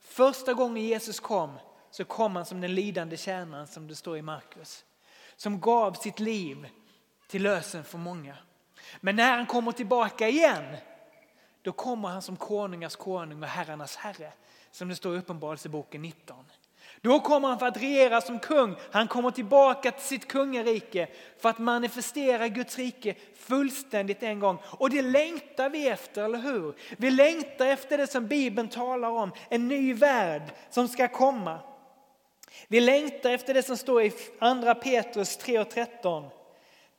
Första 0.00 0.54
gången 0.54 0.84
Jesus 0.84 1.20
kom 1.20 1.58
så 1.90 2.04
kom 2.04 2.36
han 2.36 2.46
som 2.46 2.60
den 2.60 2.74
lidande 2.74 3.16
tjänaren 3.16 3.66
som 3.66 3.88
det 3.88 3.94
står 3.94 4.16
i 4.16 4.22
Markus. 4.22 4.84
Som 5.36 5.60
gav 5.60 5.92
sitt 5.92 6.20
liv 6.20 6.68
till 7.28 7.42
lösen 7.42 7.84
för 7.84 7.98
många. 7.98 8.36
Men 9.00 9.16
när 9.16 9.36
han 9.36 9.46
kommer 9.46 9.72
tillbaka 9.72 10.28
igen 10.28 10.76
då 11.62 11.72
kommer 11.72 12.08
han 12.08 12.22
som 12.22 12.36
konungars 12.36 12.96
konung 12.96 13.42
och 13.42 13.48
herrarnas 13.48 13.96
herre. 13.96 14.32
Som 14.70 14.88
det 14.88 14.96
står 14.96 15.14
i 15.14 15.18
Uppenbarelseboken 15.18 16.02
19. 16.02 16.36
Då 17.00 17.20
kommer 17.20 17.48
han 17.48 17.58
för 17.58 17.66
att 17.66 17.76
regera 17.76 18.20
som 18.20 18.38
kung. 18.38 18.76
Han 18.90 19.08
kommer 19.08 19.30
tillbaka 19.30 19.90
till 19.90 20.06
sitt 20.06 20.28
kungarike 20.28 21.08
för 21.38 21.48
att 21.48 21.58
manifestera 21.58 22.48
Guds 22.48 22.78
rike 22.78 23.14
fullständigt 23.36 24.22
en 24.22 24.40
gång. 24.40 24.58
Och 24.64 24.90
det 24.90 25.02
längtar 25.02 25.70
vi 25.70 25.88
efter, 25.88 26.24
eller 26.24 26.38
hur? 26.38 26.74
Vi 26.96 27.10
längtar 27.10 27.66
efter 27.66 27.98
det 27.98 28.06
som 28.06 28.26
Bibeln 28.26 28.68
talar 28.68 29.08
om, 29.10 29.32
en 29.48 29.68
ny 29.68 29.94
värld 29.94 30.42
som 30.70 30.88
ska 30.88 31.08
komma. 31.08 31.58
Vi 32.68 32.80
längtar 32.80 33.30
efter 33.30 33.54
det 33.54 33.62
som 33.62 33.76
står 33.76 34.02
i 34.02 34.12
andra 34.38 34.74
Petrus 34.74 35.36
3 35.36 35.58
och 35.58 35.70
13. 35.70 36.24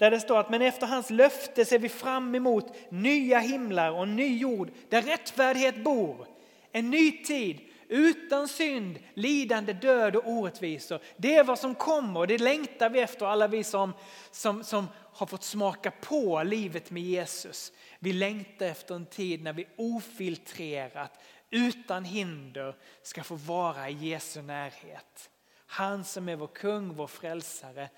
Där 0.04 0.12
det 0.12 0.20
står 0.20 0.40
att 0.40 0.50
men 0.50 0.62
efter 0.62 0.88
hans 0.88 1.10
löfte 1.10 1.66
ser 1.66 1.80
vi 1.80 1.90
fram 1.90 2.36
emot 2.36 2.74
nya 2.90 3.40
himlar 3.40 3.92
och 3.92 4.04
en 4.04 4.16
ny 4.16 4.38
jord 4.38 4.72
där 4.90 5.02
rättfärdighet 5.02 5.84
bor. 5.84 6.28
En 6.72 6.90
ny 6.90 7.24
tid 7.24 7.60
utan 7.88 8.48
synd, 8.48 9.00
lidande, 9.14 9.74
död 9.74 10.16
och 10.16 10.28
orättvisor. 10.28 11.00
Det 11.18 11.36
är 11.36 11.44
vad 11.44 11.60
som 11.60 11.76
kommer 11.76 12.20
och 12.20 12.28
det 12.28 12.38
längtar 12.38 12.90
vi 12.90 13.00
efter 13.00 13.26
alla 13.26 13.48
vi 13.48 13.64
som, 13.64 13.94
som, 14.32 14.64
som 14.64 14.88
har 15.14 15.26
fått 15.26 15.44
smaka 15.44 15.92
på 15.92 16.44
livet 16.44 16.92
med 16.92 17.04
Jesus. 17.04 17.72
Vi 18.00 18.14
längtar 18.14 18.66
efter 18.66 18.96
en 18.96 19.06
tid 19.06 19.44
när 19.44 19.54
vi 19.54 19.68
ofiltrerat, 19.76 21.20
utan 21.50 22.06
hinder 22.06 22.76
ska 23.02 23.24
få 23.24 23.36
vara 23.36 23.90
i 23.90 23.94
Jesu 23.94 24.42
närhet. 24.42 25.30
Han 25.66 26.04
som 26.04 26.30
är 26.30 26.36
vår 26.36 26.48
kung, 26.48 26.94
vår 26.94 27.08
frälsare, 27.08 27.90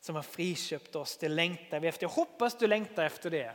som 0.00 0.14
har 0.14 0.22
friköpt 0.22 0.96
oss. 0.96 1.16
Det 1.16 1.28
längtar 1.28 1.80
vi 1.80 1.88
efter. 1.88 2.04
Jag 2.04 2.10
hoppas 2.10 2.58
du 2.58 2.66
längtar 2.66 3.04
efter 3.04 3.30
det. 3.30 3.52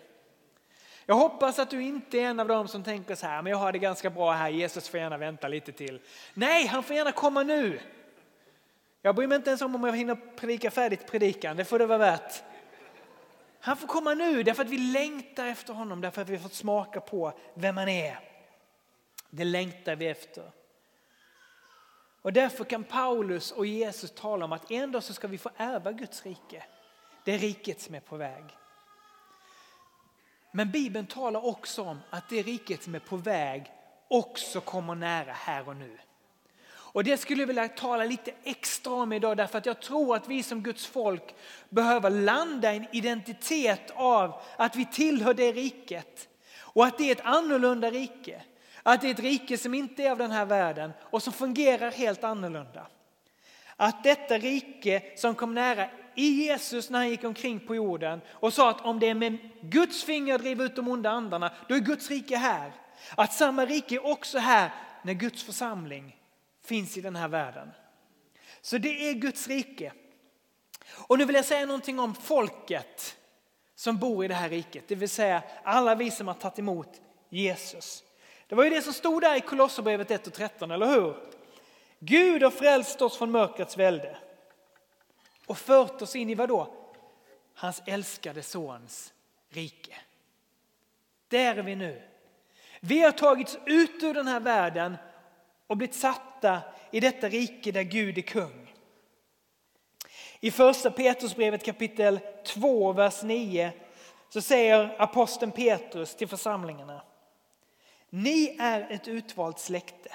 Jag 1.05 1.15
hoppas 1.15 1.59
att 1.59 1.69
du 1.69 1.83
inte 1.83 2.17
är 2.17 2.21
en 2.21 2.39
av 2.39 2.47
dem 2.47 2.67
som 2.67 2.83
tänker 2.83 3.15
så 3.15 3.27
här, 3.27 3.41
men 3.41 3.51
jag 3.51 3.57
har 3.57 3.71
det 3.71 3.79
ganska 3.79 4.09
bra 4.09 4.31
här, 4.31 4.49
Jesus 4.49 4.89
får 4.89 4.99
gärna 4.99 5.17
vänta 5.17 5.47
lite 5.47 5.71
till. 5.71 6.01
Nej, 6.33 6.67
han 6.67 6.83
får 6.83 6.95
gärna 6.95 7.11
komma 7.11 7.43
nu. 7.43 7.79
Jag 9.01 9.15
bryr 9.15 9.27
mig 9.27 9.35
inte 9.35 9.49
ens 9.49 9.61
om 9.61 9.75
om 9.75 9.83
jag 9.83 9.97
hinner 9.97 10.15
predika 10.35 10.71
färdigt 10.71 11.07
predikan, 11.07 11.57
det 11.57 11.65
får 11.65 11.79
det 11.79 11.85
vara 11.85 11.97
värt. 11.97 12.43
Han 13.59 13.77
får 13.77 13.87
komma 13.87 14.13
nu 14.13 14.43
därför 14.43 14.63
att 14.63 14.69
vi 14.69 14.77
längtar 14.77 15.45
efter 15.45 15.73
honom, 15.73 16.01
därför 16.01 16.21
att 16.21 16.29
vi 16.29 16.35
har 16.35 16.43
fått 16.43 16.53
smaka 16.53 17.01
på 17.01 17.33
vem 17.53 17.77
han 17.77 17.89
är. 17.89 18.19
Det 19.29 19.43
längtar 19.43 19.95
vi 19.95 20.07
efter. 20.07 20.51
Och 22.25 22.34
därför 22.34 22.63
kan 22.63 22.84
Paulus 22.84 23.51
och 23.51 23.65
Jesus 23.65 24.12
tala 24.12 24.46
om 24.46 24.51
att 24.51 24.72
en 24.72 24.91
dag 24.91 25.03
så 25.03 25.13
ska 25.13 25.27
vi 25.27 25.38
få 25.38 25.50
ärva 25.58 25.91
Guds 25.91 26.25
rike. 26.25 26.63
Det 27.24 27.34
är 27.34 27.38
riket 27.38 27.82
som 27.82 27.96
är 27.96 28.00
på 28.00 28.17
väg. 28.17 28.44
Men 30.51 30.72
Bibeln 30.72 31.08
talar 31.08 31.46
också 31.46 31.84
om 31.84 32.00
att 32.10 32.29
det 32.29 32.41
riket 32.41 32.84
som 32.84 32.96
är 32.96 33.00
på 33.00 33.17
väg 33.17 33.72
också 34.08 34.62
kommer 34.62 34.96
nära 34.96 35.32
här 35.32 35.67
och 35.67 35.75
nu. 35.75 35.98
Och 36.67 37.03
det 37.03 37.17
skulle 37.17 37.41
jag 37.41 37.48
vilja 37.48 37.67
tala 37.67 38.03
lite 38.03 38.34
extra 38.44 38.94
om 38.94 39.13
idag 39.13 39.38
därför 39.38 39.58
att 39.58 39.65
jag 39.65 39.82
tror 39.82 40.15
att 40.15 40.27
vi 40.27 40.44
som 40.44 40.63
Guds 40.63 40.86
folk 40.86 41.36
behöver 41.70 42.10
landa 42.10 42.74
i 42.74 42.77
en 42.77 42.88
identitet 42.91 43.91
av 43.96 44.41
att 44.58 44.75
vi 44.75 44.86
tillhör 44.86 45.34
det 45.34 45.51
riket 45.51 46.27
och 46.60 46.86
att 46.86 46.98
det 46.98 47.03
är 47.03 47.12
ett 47.12 47.25
annorlunda 47.25 47.91
rike. 47.91 48.41
Att 48.88 49.01
det 49.01 49.08
är 49.08 49.12
ett 49.12 49.20
rike 49.20 49.58
som 49.58 49.74
inte 49.74 50.04
är 50.04 50.12
av 50.12 50.18
den 50.18 50.32
här 50.32 50.46
världen 50.46 50.94
och 51.01 51.24
som 51.24 51.34
fungerar 51.34 51.92
helt 51.92 52.24
annorlunda. 52.24 52.88
Att 53.75 54.04
detta 54.04 54.38
rike 54.38 55.04
som 55.15 55.36
kom 55.36 55.54
nära 55.54 55.89
i 56.15 56.27
Jesus 56.27 56.89
när 56.89 57.00
han 57.00 57.10
gick 57.10 57.24
omkring 57.24 57.60
på 57.60 57.75
jorden 57.75 58.22
och 58.30 58.54
sa 58.54 58.70
att 58.70 58.82
om 58.82 59.00
det 59.00 59.10
är 59.10 59.13
med 59.13 59.38
Guds 59.62 60.04
finger 60.04 60.38
driver 60.38 60.65
ut 60.65 60.75
de 60.75 60.88
onda 60.88 61.10
andarna, 61.10 61.51
då 61.68 61.75
är 61.75 61.80
Guds 61.80 62.10
rike 62.10 62.38
här. 62.38 62.72
Att 63.15 63.34
samma 63.34 63.65
rike 63.65 63.96
är 63.96 64.06
också 64.06 64.38
här 64.38 64.72
när 65.04 65.13
Guds 65.13 65.44
församling 65.44 66.18
finns 66.65 66.98
i 66.98 67.01
den 67.01 67.15
här 67.15 67.27
världen. 67.27 67.72
Så 68.62 68.77
det 68.77 69.10
är 69.10 69.13
Guds 69.13 69.48
rike. 69.48 69.94
Och 71.08 71.18
nu 71.18 71.25
vill 71.25 71.36
jag 71.36 71.46
säga 71.46 71.65
någonting 71.65 72.00
om 72.00 72.15
folket 72.15 73.18
som 73.75 73.98
bor 73.98 74.25
i 74.25 74.27
det 74.27 74.34
här 74.34 74.50
riket, 74.50 74.88
det 74.88 74.96
vill 74.96 75.10
säga 75.10 75.44
alla 75.63 75.96
vi 75.96 76.12
som 76.12 76.27
har 76.27 76.36
tagit 76.36 76.60
emot 76.60 77.01
Jesus. 77.30 78.04
Det 78.47 78.55
var 78.55 78.63
ju 78.63 78.69
det 78.69 78.81
som 78.81 78.93
stod 78.93 79.21
där 79.21 79.35
i 79.35 79.41
Kolosserbrevet 79.41 80.11
1 80.11 80.27
och 80.27 80.33
13, 80.33 80.71
eller 80.71 80.85
hur? 80.85 81.15
Gud 81.99 82.43
har 82.43 82.51
frälst 82.51 83.01
oss 83.01 83.17
från 83.17 83.31
mörkrets 83.31 83.77
välde 83.77 84.17
och 85.45 85.57
fört 85.57 86.01
oss 86.01 86.15
in 86.15 86.29
i 86.29 86.35
vad 86.35 86.49
då? 86.49 86.73
Hans 87.53 87.81
älskade 87.85 88.43
sons 88.43 89.13
rike. 89.49 89.95
Där 91.27 91.55
är 91.55 91.63
vi 91.63 91.75
nu. 91.75 92.01
Vi 92.79 93.01
har 93.01 93.11
tagits 93.11 93.57
ut 93.65 94.03
ur 94.03 94.13
den 94.13 94.27
här 94.27 94.39
världen 94.39 94.97
och 95.67 95.77
blivit 95.77 95.95
satta 95.95 96.61
i 96.91 96.99
detta 96.99 97.29
rike 97.29 97.71
där 97.71 97.83
Gud 97.83 98.17
är 98.17 98.21
kung. 98.21 98.73
I 100.39 100.51
första 100.51 100.91
Petrusbrevet 100.91 101.63
kapitel 101.63 102.19
2, 102.45 102.93
vers 102.93 103.23
9 103.23 103.71
så 104.29 104.41
säger 104.41 105.01
aposteln 105.01 105.51
Petrus 105.51 106.15
till 106.15 106.27
församlingarna. 106.27 107.01
Ni 108.15 108.55
är 108.60 108.88
ett 108.89 109.07
utvalt 109.07 109.60
släkte, 109.60 110.10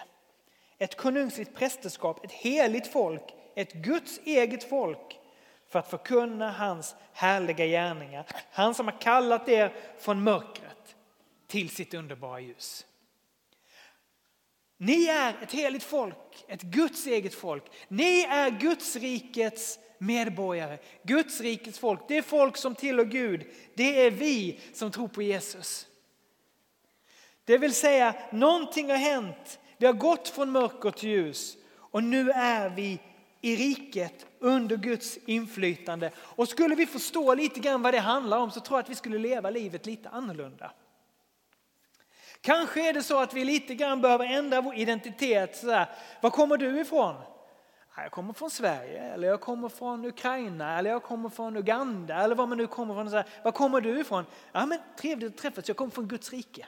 ett 0.79 0.97
konungsligt 0.97 1.55
prästerskap, 1.55 2.25
ett 2.25 2.33
heligt 2.33 2.87
folk, 2.87 3.23
ett 3.57 3.73
Guds 3.73 4.21
eget 4.25 4.69
folk 4.69 5.19
för 5.69 5.79
att 5.79 5.91
förkunna 5.91 6.53
hans 6.53 6.95
härliga 7.13 7.67
gärningar. 7.67 8.27
Han 8.51 8.75
som 8.75 8.89
har 8.89 9.01
kallat 9.01 9.49
er 9.49 9.75
från 9.99 10.23
mörkret 10.23 10.97
till 11.47 11.71
sitt 11.71 11.95
underbara 11.95 12.41
ljus. 12.41 12.87
Ni 14.77 15.07
är 15.07 15.43
ett 15.43 15.53
heligt 15.53 15.85
folk, 15.85 16.45
ett 16.49 16.63
Guds 16.63 17.07
eget 17.07 17.35
folk. 17.35 17.65
Ni 17.89 18.23
är 18.23 18.51
Guds 18.51 18.97
rikets 18.97 19.79
medborgare, 19.99 20.79
Guds 21.03 21.41
rikets 21.41 21.79
folk. 21.79 22.01
Det 22.09 22.17
är 22.17 22.23
folk 22.23 22.57
som 22.57 22.75
tillhör 22.75 23.05
Gud. 23.05 23.47
Det 23.75 24.01
är 24.07 24.11
vi 24.11 24.61
som 24.75 24.91
tror 24.91 25.09
på 25.09 25.23
Jesus. 25.23 25.87
Det 27.51 27.59
vill 27.59 27.75
säga, 27.75 28.15
någonting 28.31 28.91
har 28.91 28.97
hänt. 28.97 29.61
Vi 29.79 29.87
har 29.87 29.93
gått 29.93 30.29
från 30.29 30.51
mörker 30.51 30.91
till 30.91 31.09
ljus 31.09 31.57
och 31.77 32.03
nu 32.05 32.31
är 32.31 32.71
vi 32.71 33.01
i 33.41 33.57
riket 33.57 34.27
under 34.39 34.77
Guds 34.77 35.17
inflytande. 35.17 36.11
Och 36.19 36.49
skulle 36.49 36.75
vi 36.75 36.87
förstå 36.87 37.35
lite 37.35 37.61
grann 37.61 37.83
vad 37.83 37.95
det 37.95 37.99
handlar 37.99 38.39
om 38.39 38.51
så 38.51 38.61
tror 38.61 38.79
jag 38.79 38.85
att 38.85 38.91
vi 38.91 38.95
skulle 38.95 39.19
leva 39.19 39.51
livet 39.51 39.87
lite 39.87 40.09
annorlunda. 40.09 40.73
Kanske 42.41 42.89
är 42.89 42.93
det 42.93 43.03
så 43.03 43.21
att 43.21 43.35
vi 43.35 43.45
lite 43.45 43.75
grann 43.75 44.01
behöver 44.01 44.25
ändra 44.25 44.61
vår 44.61 44.75
identitet. 44.75 45.57
Sådär. 45.57 45.87
Var 46.21 46.31
kommer 46.31 46.57
du 46.57 46.81
ifrån? 46.81 47.15
Jag 47.97 48.11
kommer 48.11 48.33
från 48.33 48.51
Sverige, 48.51 49.03
eller 49.03 49.29
jag 49.29 49.41
kommer 49.41 49.69
från 49.69 50.05
Ukraina, 50.05 50.79
eller 50.79 50.91
jag 50.91 51.03
kommer 51.03 51.29
från 51.29 51.57
Uganda, 51.57 52.15
eller 52.15 52.35
var 52.35 52.47
man 52.47 52.59
nu 52.59 52.67
kommer 52.67 52.95
från. 52.95 53.11
Sådär. 53.11 53.27
Var 53.45 53.53
kommer 53.53 53.81
du 53.81 54.01
ifrån? 54.01 54.25
Ja, 54.53 54.67
men 54.67 54.79
trevligt 54.99 55.33
att 55.33 55.39
träffas, 55.39 55.69
jag 55.69 55.77
kommer 55.77 55.91
från 55.91 56.09
Guds 56.09 56.33
rike. 56.33 56.67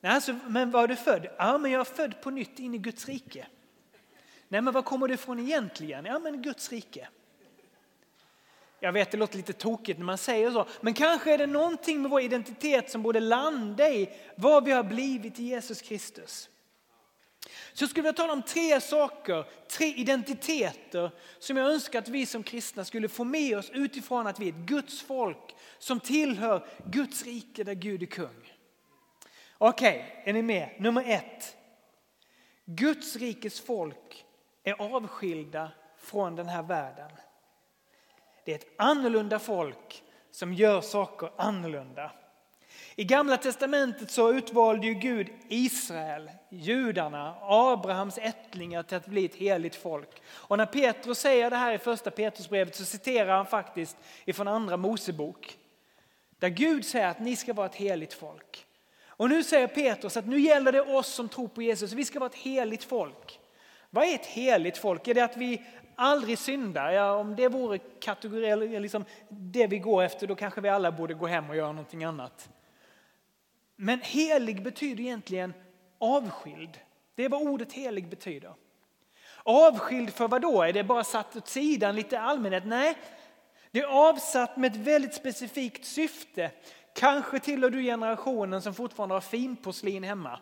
Nej, 0.00 0.12
alltså, 0.12 0.36
men 0.46 0.70
var 0.70 0.84
är 0.84 0.88
du 0.88 0.96
född? 0.96 1.26
Ja, 1.38 1.58
men 1.58 1.70
jag 1.70 1.80
är 1.80 1.84
född 1.84 2.20
på 2.20 2.30
nytt 2.30 2.58
in 2.58 2.74
i 2.74 2.78
Guds 2.78 3.08
rike. 3.08 3.46
Nej, 4.48 4.60
men 4.60 4.74
var 4.74 4.82
kommer 4.82 5.08
du 5.08 5.14
ifrån 5.14 5.38
egentligen? 5.38 6.04
Ja, 6.04 6.18
men 6.18 6.42
Guds 6.42 6.72
rike. 6.72 7.08
Jag 8.80 8.92
vet, 8.92 9.10
det 9.10 9.16
låter 9.16 9.36
lite 9.36 9.52
tokigt 9.52 9.98
när 9.98 10.06
man 10.06 10.18
säger 10.18 10.50
så, 10.50 10.66
men 10.80 10.94
kanske 10.94 11.34
är 11.34 11.38
det 11.38 11.46
någonting 11.46 12.02
med 12.02 12.10
vår 12.10 12.20
identitet 12.20 12.90
som 12.90 13.02
borde 13.02 13.20
landa 13.20 13.88
i 13.88 14.08
vad 14.36 14.64
vi 14.64 14.72
har 14.72 14.82
blivit 14.82 15.38
i 15.38 15.44
Jesus 15.44 15.82
Kristus. 15.82 16.48
Så 17.72 17.82
jag 17.82 17.90
skulle 17.90 18.02
vilja 18.02 18.12
tala 18.12 18.32
om 18.32 18.42
tre 18.42 18.80
saker, 18.80 19.44
tre 19.68 19.94
identiteter 19.94 21.10
som 21.38 21.56
jag 21.56 21.72
önskar 21.72 21.98
att 21.98 22.08
vi 22.08 22.26
som 22.26 22.42
kristna 22.42 22.84
skulle 22.84 23.08
få 23.08 23.24
med 23.24 23.58
oss 23.58 23.70
utifrån 23.70 24.26
att 24.26 24.40
vi 24.40 24.48
är 24.48 24.52
ett 24.52 24.68
Guds 24.68 25.02
folk 25.02 25.56
som 25.78 26.00
tillhör 26.00 26.66
Guds 26.84 27.24
rike 27.24 27.64
där 27.64 27.74
Gud 27.74 28.02
är 28.02 28.06
kung. 28.06 28.57
Okej, 29.58 29.88
okay, 29.88 30.30
är 30.30 30.32
ni 30.32 30.42
med? 30.42 30.70
Nummer 30.78 31.04
ett. 31.06 31.56
Guds 32.64 33.16
rikes 33.16 33.60
folk 33.60 34.24
är 34.64 34.94
avskilda 34.94 35.72
från 35.98 36.36
den 36.36 36.48
här 36.48 36.62
världen. 36.62 37.10
Det 38.44 38.52
är 38.52 38.56
ett 38.56 38.74
annorlunda 38.76 39.38
folk 39.38 40.02
som 40.30 40.52
gör 40.52 40.80
saker 40.80 41.30
annorlunda. 41.36 42.12
I 42.94 43.04
gamla 43.04 43.36
testamentet 43.36 44.10
så 44.10 44.32
utvalde 44.32 44.86
ju 44.86 44.94
Gud 44.94 45.28
Israel, 45.48 46.30
judarna, 46.48 47.36
Abrahams 47.40 48.18
ättlingar 48.18 48.82
till 48.82 48.96
att 48.96 49.06
bli 49.06 49.24
ett 49.24 49.34
heligt 49.34 49.76
folk. 49.76 50.22
Och 50.28 50.58
när 50.58 50.66
Petrus 50.66 51.18
säger 51.18 51.50
det 51.50 51.56
här 51.56 51.72
i 51.72 51.78
första 51.78 52.10
Petrusbrevet 52.10 52.76
så 52.76 52.84
citerar 52.84 53.36
han 53.36 53.46
faktiskt 53.46 53.96
ifrån 54.24 54.48
andra 54.48 54.76
Mosebok. 54.76 55.58
Där 56.38 56.48
Gud 56.48 56.84
säger 56.84 57.08
att 57.08 57.20
ni 57.20 57.36
ska 57.36 57.52
vara 57.52 57.66
ett 57.66 57.74
heligt 57.74 58.14
folk. 58.14 58.67
Och 59.18 59.28
nu 59.28 59.44
säger 59.44 59.66
Petrus 59.66 60.16
att 60.16 60.26
nu 60.26 60.40
gäller 60.40 60.72
det 60.72 60.80
oss 60.80 61.14
som 61.14 61.28
tror 61.28 61.48
på 61.48 61.62
Jesus, 61.62 61.92
vi 61.92 62.04
ska 62.04 62.18
vara 62.18 62.30
ett 62.30 62.36
heligt 62.36 62.84
folk. 62.84 63.40
Vad 63.90 64.04
är 64.04 64.14
ett 64.14 64.26
heligt 64.26 64.78
folk? 64.78 65.08
Är 65.08 65.14
det 65.14 65.24
att 65.24 65.36
vi 65.36 65.62
aldrig 65.96 66.38
syndar? 66.38 66.92
Ja, 66.92 67.12
om 67.12 67.36
det 67.36 67.48
vore 67.48 67.78
kategori, 67.78 68.80
liksom 68.80 69.04
det 69.28 69.66
vi 69.66 69.78
går 69.78 70.02
efter 70.02 70.26
då 70.26 70.34
kanske 70.34 70.60
vi 70.60 70.68
alla 70.68 70.92
borde 70.92 71.14
gå 71.14 71.26
hem 71.26 71.50
och 71.50 71.56
göra 71.56 71.72
någonting 71.72 72.04
annat. 72.04 72.48
Men 73.76 74.00
helig 74.00 74.62
betyder 74.62 75.04
egentligen 75.04 75.54
avskild. 75.98 76.78
Det 77.14 77.24
är 77.24 77.28
vad 77.28 77.42
ordet 77.42 77.72
helig 77.72 78.08
betyder. 78.08 78.52
Avskild 79.42 80.14
för 80.14 80.28
vad 80.28 80.42
då? 80.42 80.62
Är 80.62 80.72
det 80.72 80.84
bara 80.84 81.04
satt 81.04 81.36
åt 81.36 81.48
sidan 81.48 81.96
lite 81.96 82.20
allmänhet? 82.20 82.66
Nej, 82.66 82.98
det 83.70 83.80
är 83.80 84.08
avsatt 84.08 84.56
med 84.56 84.72
ett 84.72 84.80
väldigt 84.80 85.14
specifikt 85.14 85.84
syfte. 85.84 86.50
Kanske 86.98 87.38
tillhör 87.38 87.70
du 87.70 87.82
generationen 87.82 88.62
som 88.62 88.74
fortfarande 88.74 89.14
har 89.14 89.20
finporslin 89.20 90.02
hemma. 90.04 90.40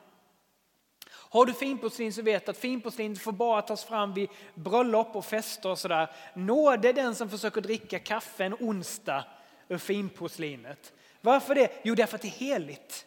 Har 1.09 1.47
du 1.47 1.53
finporslin 1.53 2.13
så 2.13 2.23
vet 2.23 2.49
att 2.49 2.57
finporslin 2.57 3.17
får 3.17 3.33
bara 3.33 3.63
tas 3.63 3.85
fram 3.85 4.15
vid 4.15 4.29
bröllop 4.55 5.17
och 5.17 5.25
fester 5.25 5.71
och 5.71 5.79
sådär. 5.79 6.11
Nåde 6.35 6.93
den 6.93 7.15
som 7.15 7.31
försöker 7.31 7.61
dricka 7.61 7.99
kaffe 7.99 8.45
en 8.45 8.55
onsdag 8.55 9.25
ur 9.69 9.79
finporslinet. 9.79 10.93
Varför 11.21 11.55
det? 11.55 11.81
Jo, 11.85 11.95
därför 11.95 12.15
att 12.17 12.23
det 12.23 12.29
är 12.29 12.31
heligt. 12.31 13.07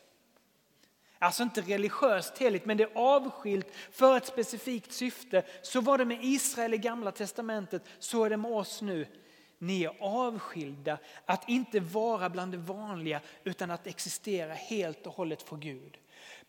Alltså 1.19 1.43
inte 1.43 1.61
religiöst 1.61 2.37
heligt, 2.37 2.65
men 2.65 2.77
det 2.77 2.83
är 2.83 2.91
avskilt 2.97 3.67
för 3.91 4.17
ett 4.17 4.25
specifikt 4.25 4.93
syfte. 4.93 5.43
Så 5.61 5.81
var 5.81 5.97
det 5.97 6.05
med 6.05 6.19
Israel 6.21 6.73
i 6.73 6.77
gamla 6.77 7.11
testamentet, 7.11 7.83
så 7.99 8.23
är 8.23 8.29
det 8.29 8.37
med 8.37 8.51
oss 8.51 8.81
nu. 8.81 9.07
Ni 9.59 9.83
är 9.83 9.91
avskilda, 9.99 10.97
att 11.25 11.49
inte 11.49 11.79
vara 11.79 12.29
bland 12.29 12.51
det 12.51 12.57
vanliga 12.57 13.21
utan 13.43 13.71
att 13.71 13.87
existera 13.87 14.53
helt 14.53 15.07
och 15.07 15.13
hållet 15.13 15.41
för 15.41 15.57
Gud. 15.57 15.97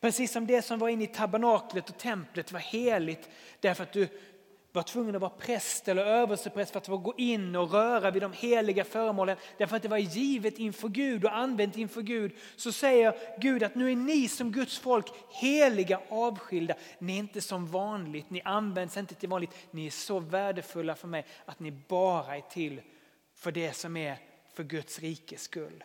Precis 0.00 0.32
som 0.32 0.46
det 0.46 0.62
som 0.62 0.78
var 0.78 0.88
inne 0.88 1.04
i 1.04 1.06
tabernaklet 1.06 1.90
och 1.90 1.98
templet 1.98 2.52
var 2.52 2.60
heligt 2.60 3.28
därför 3.60 3.82
att 3.82 3.92
du 3.92 4.08
var 4.72 4.82
tvungen 4.82 5.14
att 5.14 5.20
vara 5.20 5.30
präst 5.38 5.88
eller 5.88 6.04
överstepräst 6.04 6.72
för 6.72 6.78
att 6.78 6.86
få 6.86 6.96
gå 6.96 7.14
in 7.16 7.56
och 7.56 7.72
röra 7.72 8.10
vid 8.10 8.22
de 8.22 8.32
heliga 8.32 8.84
föremålen 8.84 9.36
därför 9.58 9.76
att 9.76 9.82
det 9.82 9.88
var 9.88 9.98
givet 9.98 10.58
inför 10.58 10.88
Gud 10.88 11.24
och 11.24 11.36
använt 11.36 11.76
inför 11.76 12.02
Gud. 12.02 12.32
Så 12.56 12.72
säger 12.72 13.14
Gud 13.40 13.62
att 13.62 13.74
nu 13.74 13.92
är 13.92 13.96
ni 13.96 14.28
som 14.28 14.52
Guds 14.52 14.78
folk 14.78 15.06
heliga, 15.28 16.00
avskilda. 16.08 16.74
Ni 16.98 17.14
är 17.14 17.18
inte 17.18 17.40
som 17.40 17.66
vanligt, 17.66 18.30
ni 18.30 18.42
används 18.44 18.96
inte 18.96 19.14
till 19.14 19.28
vanligt. 19.28 19.50
Ni 19.70 19.86
är 19.86 19.90
så 19.90 20.18
värdefulla 20.18 20.94
för 20.94 21.08
mig 21.08 21.26
att 21.44 21.60
ni 21.60 21.70
bara 21.70 22.36
är 22.36 22.40
till 22.40 22.80
för 23.40 23.52
det 23.52 23.72
som 23.72 23.96
är 23.96 24.18
för 24.52 24.64
Guds 24.64 24.98
rikes 24.98 25.42
skull. 25.42 25.84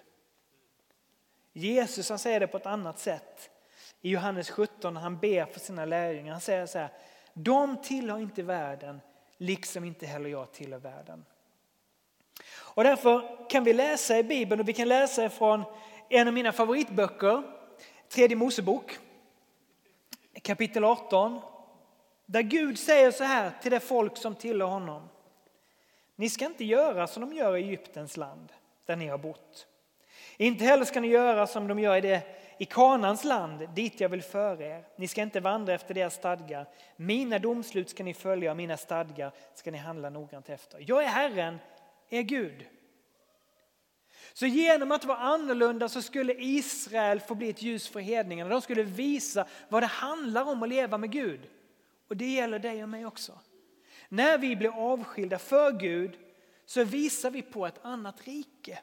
Jesus 1.54 2.10
han 2.10 2.20
säger 2.20 2.40
det 2.40 2.48
på 2.48 2.58
ett 2.58 2.66
annat 2.66 3.00
sätt 3.00 3.50
i 4.02 4.10
Johannes 4.10 4.50
17 4.50 4.94
när 4.94 5.02
han 5.02 5.18
ber 5.18 5.46
för 5.46 5.60
sina 5.60 5.86
lärjungar. 5.86 6.32
Han 6.32 6.42
säger 6.42 6.66
så 6.66 6.80
här, 6.80 6.90
de 7.34 7.82
tillhör 7.82 8.20
inte 8.20 8.44
världen 8.44 9.02
liksom 9.38 9.84
inte 9.84 10.06
heller 10.06 10.30
jag 10.30 10.52
tillhör 10.52 10.80
världen. 10.80 11.26
Och 12.58 12.84
därför 12.84 13.50
kan 13.50 13.64
vi 13.64 13.74
läsa 13.74 14.18
i 14.18 14.24
Bibeln 14.24 14.62
och 14.62 14.68
vi 14.68 14.74
kan 14.74 14.88
läsa 14.88 15.30
från 15.30 15.64
en 16.10 16.28
av 16.28 16.34
mina 16.34 16.52
favoritböcker, 16.52 17.44
Tredje 18.10 18.38
Mosebok, 18.38 19.00
kapitel 20.42 20.84
18. 20.84 21.42
Där 22.26 22.42
Gud 22.42 22.80
säger 22.80 23.12
så 23.12 23.24
här 23.24 23.52
till 23.62 23.72
det 23.72 23.80
folk 23.80 24.18
som 24.18 24.36
tillhör 24.36 24.68
honom. 24.68 25.10
Ni 26.16 26.30
ska 26.30 26.46
inte 26.46 26.66
göra 26.66 27.08
som 27.08 27.30
de 27.30 27.36
gör 27.36 27.58
i 27.58 27.64
Egyptens 27.64 28.18
land 28.18 28.54
där 28.86 28.96
ni 28.96 29.08
har 29.08 29.18
bott. 29.18 29.68
Inte 30.38 30.66
heller 30.66 30.86
ska 30.86 31.02
ni 31.02 31.08
göra 31.08 31.48
som 31.48 31.68
de 31.68 31.80
gör 31.80 31.96
i 31.96 32.02
det 32.02 32.24
i 32.58 32.66
Kanans 32.66 33.24
land 33.24 33.70
dit 33.76 34.00
jag 34.00 34.10
vill 34.10 34.22
föra 34.22 34.66
er. 34.66 34.84
Ni 34.96 35.08
ska 35.08 35.22
inte 35.22 35.40
vandra 35.40 35.74
efter 35.74 35.94
deras 35.94 36.14
stadgar. 36.14 36.68
Mina 36.96 37.40
domslut 37.40 37.90
ska 37.90 38.04
ni 38.04 38.14
följa 38.14 38.52
och 38.52 38.58
mina 38.58 38.78
stadgar 38.78 39.32
ska 39.54 39.72
ni 39.72 39.78
handla 39.78 40.10
noggrant 40.10 40.50
efter. 40.50 40.84
Jag 40.88 41.04
är 41.04 41.08
Herren, 41.08 41.60
er 42.10 42.22
Gud. 42.22 42.66
Så 44.34 44.46
genom 44.46 44.92
att 44.92 45.06
vara 45.06 45.18
annorlunda 45.18 45.90
så 45.90 46.02
skulle 46.02 46.34
Israel 46.34 47.20
få 47.20 47.36
bli 47.36 47.50
ett 47.50 47.62
ljus 47.62 47.90
för 47.90 48.00
hedningarna. 48.00 48.50
De 48.50 48.62
skulle 48.62 48.84
visa 48.84 49.48
vad 49.70 49.84
det 49.84 49.88
handlar 49.88 50.50
om 50.50 50.64
att 50.64 50.70
leva 50.70 50.98
med 50.98 51.12
Gud. 51.12 51.50
Och 52.10 52.18
det 52.18 52.34
gäller 52.34 52.60
dig 52.60 52.84
och 52.84 52.90
mig 52.90 53.06
också. 53.06 53.40
När 54.10 54.38
vi 54.38 54.56
blir 54.56 54.92
avskilda 54.92 55.40
för 55.40 55.72
Gud 55.72 56.20
så 56.66 56.84
visar 56.84 57.32
vi 57.32 57.42
på 57.42 57.66
ett 57.66 57.80
annat 57.82 58.28
rike. 58.28 58.80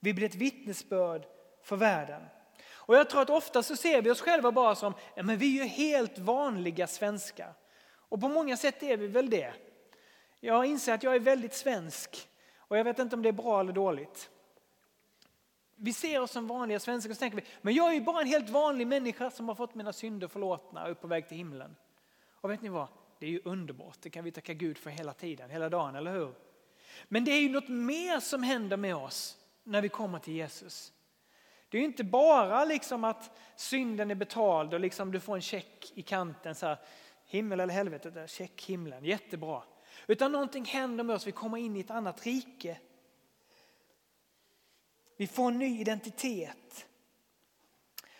Vi 0.00 0.14
blir 0.14 0.26
ett 0.26 0.34
vittnesbörd 0.34 1.26
för 1.62 1.76
världen. 1.76 2.22
Och 2.70 2.96
jag 2.96 3.10
tror 3.10 3.22
att 3.22 3.30
ofta 3.30 3.62
så 3.62 3.76
ser 3.76 4.02
vi 4.02 4.10
oss 4.10 4.20
själva 4.20 4.52
bara 4.52 4.74
som, 4.74 4.94
ja, 5.14 5.22
men 5.22 5.38
vi 5.38 5.58
är 5.58 5.62
ju 5.62 5.68
helt 5.68 6.18
vanliga 6.18 6.86
svenskar. 6.86 7.54
Och 7.94 8.20
på 8.20 8.28
många 8.28 8.56
sätt 8.56 8.82
är 8.82 8.96
vi 8.96 9.06
väl 9.06 9.30
det. 9.30 9.52
Jag 10.40 10.66
inser 10.66 10.94
att 10.94 11.02
jag 11.02 11.14
är 11.14 11.20
väldigt 11.20 11.54
svensk 11.54 12.28
och 12.56 12.78
jag 12.78 12.84
vet 12.84 12.98
inte 12.98 13.16
om 13.16 13.22
det 13.22 13.28
är 13.28 13.32
bra 13.32 13.60
eller 13.60 13.72
dåligt. 13.72 14.30
Vi 15.76 15.92
ser 15.92 16.20
oss 16.20 16.30
som 16.30 16.46
vanliga 16.46 16.80
svenskar 16.80 17.10
och 17.10 17.16
så 17.16 17.20
tänker 17.20 17.36
vi, 17.36 17.44
men 17.60 17.74
jag 17.74 17.88
är 17.88 17.94
ju 17.94 18.00
bara 18.00 18.20
en 18.20 18.26
helt 18.26 18.48
vanlig 18.48 18.86
människa 18.86 19.30
som 19.30 19.48
har 19.48 19.54
fått 19.54 19.74
mina 19.74 19.92
synder 19.92 20.28
förlåtna 20.28 20.82
och 20.82 20.90
är 20.90 20.94
på 20.94 21.06
väg 21.06 21.28
till 21.28 21.36
himlen. 21.36 21.76
Och 22.32 22.50
vet 22.50 22.62
ni 22.62 22.68
vad? 22.68 22.88
Det 23.22 23.26
är 23.26 23.30
ju 23.30 23.40
underbart, 23.44 23.98
det 24.00 24.10
kan 24.10 24.24
vi 24.24 24.32
tacka 24.32 24.54
Gud 24.54 24.78
för 24.78 24.90
hela 24.90 25.12
tiden, 25.12 25.50
hela 25.50 25.68
dagen, 25.68 25.94
eller 25.94 26.12
hur? 26.12 26.34
Men 27.04 27.24
det 27.24 27.30
är 27.30 27.40
ju 27.40 27.48
något 27.48 27.68
mer 27.68 28.20
som 28.20 28.42
händer 28.42 28.76
med 28.76 28.96
oss 28.96 29.38
när 29.64 29.82
vi 29.82 29.88
kommer 29.88 30.18
till 30.18 30.34
Jesus. 30.34 30.92
Det 31.68 31.78
är 31.78 31.82
inte 31.82 32.04
bara 32.04 32.64
liksom 32.64 33.04
att 33.04 33.38
synden 33.56 34.10
är 34.10 34.14
betald 34.14 34.74
och 34.74 34.80
liksom 34.80 35.12
du 35.12 35.20
får 35.20 35.34
en 35.34 35.42
check 35.42 35.92
i 35.94 36.02
kanten. 36.02 36.54
Så 36.54 36.66
här, 36.66 36.76
himmel 37.26 37.60
eller 37.60 37.74
helvete, 37.74 38.10
där, 38.10 38.26
check 38.26 38.64
himlen, 38.64 39.04
jättebra. 39.04 39.62
Utan 40.06 40.32
någonting 40.32 40.64
händer 40.64 41.04
med 41.04 41.16
oss, 41.16 41.26
vi 41.26 41.32
kommer 41.32 41.58
in 41.58 41.76
i 41.76 41.80
ett 41.80 41.90
annat 41.90 42.26
rike. 42.26 42.78
Vi 45.16 45.26
får 45.26 45.48
en 45.48 45.58
ny 45.58 45.80
identitet. 45.80 46.86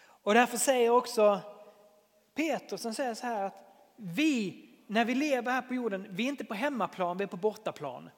Och 0.04 0.34
därför 0.34 0.58
säger 0.58 0.90
också 0.90 1.40
Petrus, 2.34 2.80
som 2.80 2.94
säger 2.94 3.14
så 3.14 3.26
här 3.26 3.44
att 3.44 3.64
vi, 3.96 4.68
när 4.92 5.05
vi 5.05 5.14
lever 5.14 5.52
här 5.52 5.62
på 5.62 5.74
jorden, 5.74 6.07
vi 6.11 6.24
är 6.24 6.28
inte 6.28 6.44
på 6.44 6.55
hemmaplan, 6.55 7.18
vi 7.18 7.24
är 7.24 7.28
på 7.28 7.37
bortaplan. 7.37 8.11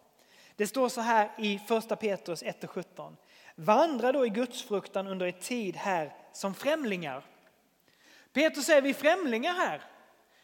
Det 0.57 0.67
står 0.67 0.89
så 0.89 1.01
här 1.01 1.31
i 1.39 1.59
första 1.59 1.97
Petrus 1.97 2.43
1 2.43 2.65
och 2.65 2.71
17. 2.71 3.17
Vandra 3.55 4.13
då 4.13 4.27
i 4.27 4.29
gudsfruktan 4.29 5.07
under 5.07 5.27
en 5.27 5.33
tid 5.33 5.77
här 5.77 6.17
som 6.33 6.55
främlingar. 6.55 7.25
Petrus 8.33 8.67
säger 8.67 8.83
vi 8.83 8.91
är 8.91 8.95
främlingar 8.95 9.53
här. 9.53 9.83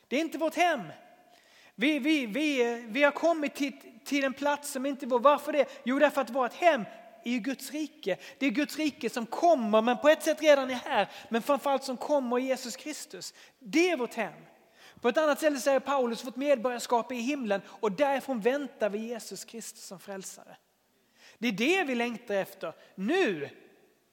Det 0.09 0.17
är 0.17 0.21
inte 0.21 0.39
vårt 0.39 0.55
hem. 0.55 0.83
Vi, 1.75 1.99
vi, 1.99 2.27
vi, 2.27 2.75
vi 2.89 3.03
har 3.03 3.13
kommit 3.13 3.55
till, 3.55 3.73
till 4.05 4.25
en 4.25 4.33
plats 4.33 4.71
som 4.71 4.87
inte 4.87 5.07
är 5.07 5.09
vår. 5.09 5.21
Varför 5.21 5.53
det? 5.53 5.83
Jo, 5.85 5.99
därför 5.99 6.21
att 6.21 6.31
vårt 6.31 6.55
hem 6.55 6.85
är 7.25 7.39
Guds 7.39 7.71
rike. 7.71 8.17
Det 8.39 8.47
är 8.47 8.51
Guds 8.51 8.77
rike 8.77 9.11
som 9.11 9.27
kommer, 9.27 9.83
men 9.83 9.99
på 9.99 10.09
ett 10.09 10.23
sätt 10.23 10.43
redan 10.43 10.71
är 10.71 10.75
här. 10.75 11.09
Men 11.29 11.43
framförallt 11.43 11.85
som 11.85 11.97
kommer 11.97 12.39
i 12.39 12.43
Jesus 12.43 12.77
Kristus. 12.77 13.35
Det 13.59 13.91
är 13.91 13.97
vårt 13.97 14.15
hem. 14.15 14.35
På 15.01 15.09
ett 15.09 15.19
annat 15.19 15.39
ställe 15.39 15.59
säger 15.59 15.81
Paulus 15.81 16.25
vårt 16.25 16.37
medborgarskap 16.37 17.13
är 17.13 17.17
i 17.17 17.21
himlen 17.21 17.61
och 17.67 17.93
därifrån 17.93 18.41
väntar 18.41 18.91
vi 18.91 18.99
Jesus 18.99 19.45
Kristus 19.45 19.85
som 19.85 20.01
frälsare. 20.01 20.57
Det 21.39 21.49
är 21.49 21.53
det 21.53 21.85
vi 21.85 21.95
längtar 21.95 22.35
efter. 22.35 22.73
Nu 22.95 23.49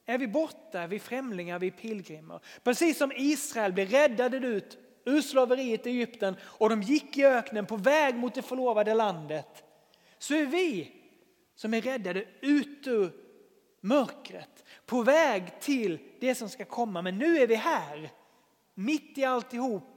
är 0.05 0.17
vi 0.17 0.27
borta, 0.27 0.87
vi 0.87 0.95
är 0.95 0.99
främlingar, 0.99 1.59
vi 1.59 1.67
är 1.67 1.71
pilgrimer. 1.71 2.39
Precis 2.63 2.97
som 2.97 3.11
Israel 3.15 3.73
blev 3.73 3.89
räddade 3.89 4.37
ut 4.37 4.77
ur 5.05 5.21
slaveriet 5.21 5.87
i 5.87 5.89
Egypten 5.89 6.35
och 6.43 6.69
de 6.69 6.81
gick 6.81 7.17
i 7.17 7.25
öknen 7.25 7.65
på 7.65 7.75
väg 7.75 8.15
mot 8.15 8.35
det 8.35 8.41
förlovade 8.41 8.93
landet. 8.93 9.63
Så 10.17 10.35
är 10.35 10.45
vi 10.45 10.93
som 11.55 11.73
är 11.73 11.81
räddade 11.81 12.25
ut 12.41 12.87
ur 12.87 13.11
mörkret 13.81 14.63
på 14.85 15.03
väg 15.03 15.59
till 15.59 15.99
det 16.19 16.35
som 16.35 16.49
ska 16.49 16.65
komma. 16.65 17.01
Men 17.01 17.17
nu 17.17 17.37
är 17.37 17.47
vi 17.47 17.55
här, 17.55 18.11
mitt 18.73 19.17
i 19.17 19.23
alltihop 19.23 19.96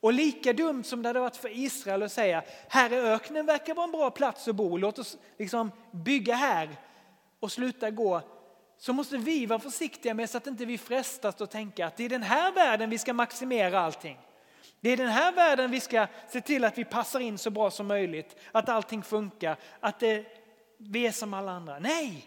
och 0.00 0.12
lika 0.12 0.52
dumt 0.52 0.84
som 0.84 1.02
det 1.02 1.08
hade 1.08 1.20
varit 1.20 1.36
för 1.36 1.58
Israel 1.58 2.02
att 2.02 2.12
säga, 2.12 2.42
här 2.68 2.90
är 2.90 3.14
öknen 3.14 3.46
verkar 3.46 3.74
vara 3.74 3.84
en 3.84 3.92
bra 3.92 4.10
plats 4.10 4.48
att 4.48 4.56
bo, 4.56 4.76
låt 4.76 4.98
oss 4.98 5.18
liksom 5.38 5.72
bygga 5.90 6.34
här 6.34 6.76
och 7.40 7.52
sluta 7.52 7.90
gå. 7.90 8.22
Så 8.78 8.92
måste 8.92 9.16
vi 9.16 9.46
vara 9.46 9.58
försiktiga 9.58 10.14
med 10.14 10.30
så 10.30 10.38
att 10.38 10.46
inte 10.46 10.64
vi 10.64 10.78
frestas 10.78 11.40
att 11.40 11.50
tänka 11.50 11.86
att 11.86 11.96
det 11.96 12.04
är 12.04 12.08
den 12.08 12.22
här 12.22 12.52
världen 12.52 12.90
vi 12.90 12.98
ska 12.98 13.12
maximera 13.12 13.80
allting. 13.80 14.18
Det 14.80 14.90
är 14.90 14.96
den 14.96 15.08
här 15.08 15.32
världen 15.32 15.70
vi 15.70 15.80
ska 15.80 16.06
se 16.28 16.40
till 16.40 16.64
att 16.64 16.78
vi 16.78 16.84
passar 16.84 17.20
in 17.20 17.38
så 17.38 17.50
bra 17.50 17.70
som 17.70 17.86
möjligt, 17.86 18.36
att 18.52 18.68
allting 18.68 19.02
funkar, 19.02 19.56
att 19.80 20.00
det, 20.00 20.24
vi 20.76 21.06
är 21.06 21.12
som 21.12 21.34
alla 21.34 21.52
andra. 21.52 21.78
Nej, 21.78 22.26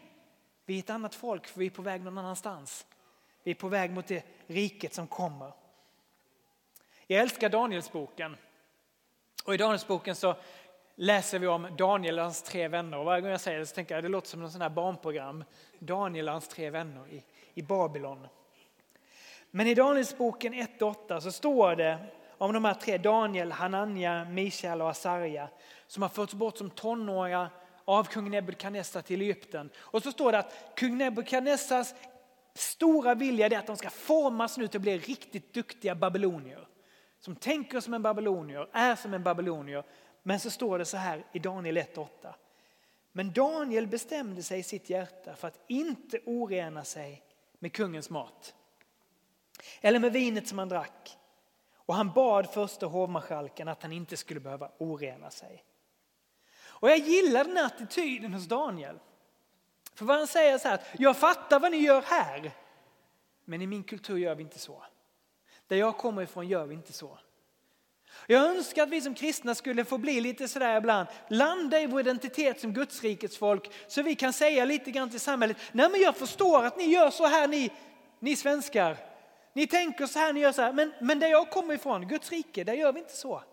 vi 0.65 0.75
är 0.75 0.79
ett 0.79 0.89
annat 0.89 1.15
folk 1.15 1.47
för 1.47 1.59
vi 1.59 1.65
är 1.65 1.69
på 1.69 1.81
väg 1.81 2.01
någon 2.01 2.17
annanstans. 2.17 2.85
Vi 3.43 3.51
är 3.51 3.55
på 3.55 3.67
väg 3.67 3.91
mot 3.91 4.07
det 4.07 4.25
riket 4.47 4.93
som 4.93 5.07
kommer. 5.07 5.51
Jag 7.11 7.21
älskar 7.21 7.49
Danielsboken. 7.49 8.37
Och 9.45 9.53
i 9.53 9.57
Danielsboken 9.57 10.15
så 10.15 10.35
läser 10.95 11.39
vi 11.39 11.47
om 11.47 11.67
Daniel 11.77 12.19
och 12.19 12.23
hans 12.23 12.41
tre 12.41 12.67
vänner. 12.67 12.97
Och 12.97 13.05
varje 13.05 13.21
gång 13.21 13.31
jag 13.31 13.41
säger 13.41 13.59
det 13.59 13.65
så 13.65 13.75
tänker 13.75 13.95
jag 13.95 13.99
att 13.99 14.03
det 14.03 14.09
låter 14.09 14.27
som 14.27 14.43
en 14.43 14.51
sån 14.51 14.61
här 14.61 14.69
barnprogram. 14.69 15.43
Daniel 15.79 16.27
och 16.27 16.31
hans 16.31 16.47
tre 16.47 16.69
vänner 16.69 17.07
i, 17.09 17.23
i 17.53 17.61
Babylon. 17.61 18.27
Men 19.51 19.67
i 19.67 19.73
Danielsboken 19.73 20.53
1-8 20.53 21.19
så 21.19 21.31
står 21.31 21.75
det 21.75 21.97
om 22.37 22.53
de 22.53 22.65
här 22.65 22.73
tre, 22.73 22.97
Daniel, 22.97 23.51
Hanania, 23.51 24.25
Mishael 24.25 24.81
och 24.81 24.89
Asarja, 24.89 25.49
som 25.87 26.01
har 26.03 26.09
förts 26.09 26.33
bort 26.33 26.57
som 26.57 26.69
tonåringar 26.69 27.49
av 27.85 28.03
kung 28.03 28.29
Nebukadnessar 28.29 29.01
till 29.01 29.21
Egypten. 29.21 29.69
Och 29.77 30.03
så 30.03 30.11
står 30.11 30.31
det 30.31 30.39
att 30.39 30.53
kung 30.75 30.97
Nebukadnessars 30.97 31.93
stora 32.53 33.15
vilja 33.15 33.45
är 33.45 33.57
att 33.57 33.67
de 33.67 33.77
ska 33.77 33.89
formas 33.89 34.57
nu 34.57 34.67
till 34.67 34.77
att 34.77 34.81
bli 34.81 34.97
riktigt 34.97 35.53
duktiga 35.53 35.95
babylonier 35.95 36.67
som 37.21 37.35
tänker 37.35 37.79
som 37.79 37.93
en 37.93 38.01
babylonier, 38.01 38.67
är 38.71 38.95
som 38.95 39.13
en 39.13 39.23
babylonier. 39.23 39.83
Men 40.23 40.39
så 40.39 40.49
står 40.49 40.79
det 40.79 40.85
så 40.85 40.97
här 40.97 41.25
i 41.31 41.39
Daniel 41.39 41.77
1.8. 41.77 42.33
Men 43.11 43.33
Daniel 43.33 43.87
bestämde 43.87 44.43
sig 44.43 44.59
i 44.59 44.63
sitt 44.63 44.89
hjärta 44.89 45.35
för 45.35 45.47
att 45.47 45.59
inte 45.67 46.19
orena 46.25 46.83
sig 46.83 47.23
med 47.59 47.73
kungens 47.73 48.09
mat. 48.09 48.55
Eller 49.81 49.99
med 49.99 50.13
vinet 50.13 50.47
som 50.47 50.57
han 50.57 50.69
drack. 50.69 51.17
Och 51.75 51.95
han 51.95 52.11
bad 52.11 52.49
första 52.53 52.85
hovmarskalken 52.85 53.67
att 53.67 53.83
han 53.83 53.91
inte 53.91 54.17
skulle 54.17 54.39
behöva 54.39 54.71
orena 54.77 55.29
sig. 55.29 55.63
Och 56.63 56.89
jag 56.89 56.97
gillar 56.97 57.43
den 57.43 57.57
här 57.57 57.65
attityden 57.65 58.33
hos 58.33 58.45
Daniel. 58.45 58.99
För 59.93 60.05
vad 60.05 60.17
han 60.17 60.27
säger 60.27 60.57
så 60.57 60.67
här, 60.67 60.81
jag 60.97 61.17
fattar 61.17 61.59
vad 61.59 61.71
ni 61.71 61.77
gör 61.77 62.01
här. 62.01 62.51
Men 63.45 63.61
i 63.61 63.67
min 63.67 63.83
kultur 63.83 64.17
gör 64.17 64.35
vi 64.35 64.43
inte 64.43 64.59
så. 64.59 64.83
Där 65.71 65.77
jag 65.77 65.97
kommer 65.97 66.21
ifrån 66.21 66.47
gör 66.47 66.65
vi 66.65 66.75
inte 66.75 66.93
så. 66.93 67.17
Jag 68.27 68.45
önskar 68.45 68.83
att 68.83 68.89
vi 68.89 69.01
som 69.01 69.15
kristna 69.15 69.55
skulle 69.55 69.85
få 69.85 69.97
bli 69.97 70.21
lite 70.21 70.47
sådär 70.47 70.77
ibland, 70.77 71.07
landa 71.27 71.81
i 71.81 71.87
vår 71.87 71.99
identitet 71.99 72.59
som 72.59 72.73
Gudsrikets 72.73 73.37
folk 73.37 73.71
så 73.87 74.01
vi 74.01 74.15
kan 74.15 74.33
säga 74.33 74.65
lite 74.65 74.91
grann 74.91 75.09
till 75.09 75.19
samhället, 75.19 75.57
nej 75.71 75.89
men 75.91 76.01
jag 76.01 76.15
förstår 76.15 76.65
att 76.65 76.77
ni 76.77 76.83
gör 76.83 77.09
så 77.09 77.25
här 77.25 77.47
ni, 77.47 77.71
ni 78.19 78.35
svenskar. 78.35 78.97
Ni 79.53 79.67
tänker 79.67 80.07
så 80.07 80.19
här, 80.19 80.33
ni 80.33 80.39
gör 80.39 80.51
så 80.51 80.61
här. 80.61 80.73
Men, 80.73 80.93
men 81.01 81.19
där 81.19 81.27
jag 81.27 81.49
kommer 81.49 81.73
ifrån, 81.73 82.07
Guds 82.07 82.29
rike, 82.29 82.63
där 82.63 82.73
gör 82.73 82.93
vi 82.93 82.99
inte 82.99 83.17
så. 83.17 83.43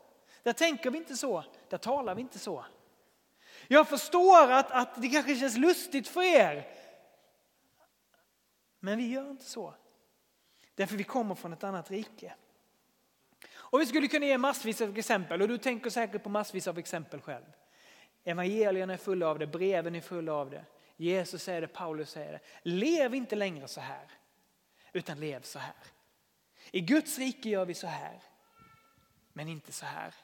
Där 0.42 0.52
tänker 0.52 0.90
vi 0.90 0.98
inte 0.98 1.16
så, 1.16 1.44
där 1.68 1.78
talar 1.78 2.14
vi 2.14 2.20
inte 2.20 2.38
så. 2.38 2.64
Jag 3.68 3.88
förstår 3.88 4.52
att, 4.52 4.70
att 4.70 5.02
det 5.02 5.08
kanske 5.08 5.36
känns 5.36 5.56
lustigt 5.56 6.08
för 6.08 6.22
er. 6.22 6.66
Men 8.80 8.98
vi 8.98 9.08
gör 9.08 9.30
inte 9.30 9.44
så. 9.44 9.74
Därför 10.78 10.96
vi 10.96 11.04
kommer 11.04 11.34
från 11.34 11.52
ett 11.52 11.64
annat 11.64 11.90
rike. 11.90 12.34
Och 13.50 13.80
vi 13.80 13.86
skulle 13.86 14.08
kunna 14.08 14.26
ge 14.26 14.38
massvis 14.38 14.80
av 14.80 14.98
exempel 14.98 15.42
och 15.42 15.48
du 15.48 15.58
tänker 15.58 15.90
säkert 15.90 16.22
på 16.22 16.28
massvis 16.28 16.68
av 16.68 16.78
exempel 16.78 17.20
själv. 17.20 17.44
Evangelierna 18.24 18.92
är 18.92 18.96
fulla 18.96 19.26
av 19.28 19.38
det, 19.38 19.46
breven 19.46 19.94
är 19.94 20.00
fulla 20.00 20.32
av 20.32 20.50
det. 20.50 20.64
Jesus 20.96 21.42
säger 21.42 21.60
det, 21.60 21.68
Paulus 21.68 22.10
säger 22.10 22.32
det. 22.32 22.40
Lev 22.62 23.14
inte 23.14 23.36
längre 23.36 23.68
så 23.68 23.80
här, 23.80 24.10
utan 24.92 25.20
lev 25.20 25.42
så 25.42 25.58
här. 25.58 25.74
I 26.70 26.80
Guds 26.80 27.18
rike 27.18 27.48
gör 27.48 27.64
vi 27.64 27.74
så 27.74 27.86
här, 27.86 28.22
men 29.32 29.48
inte 29.48 29.72
så 29.72 29.86
här. 29.86 30.14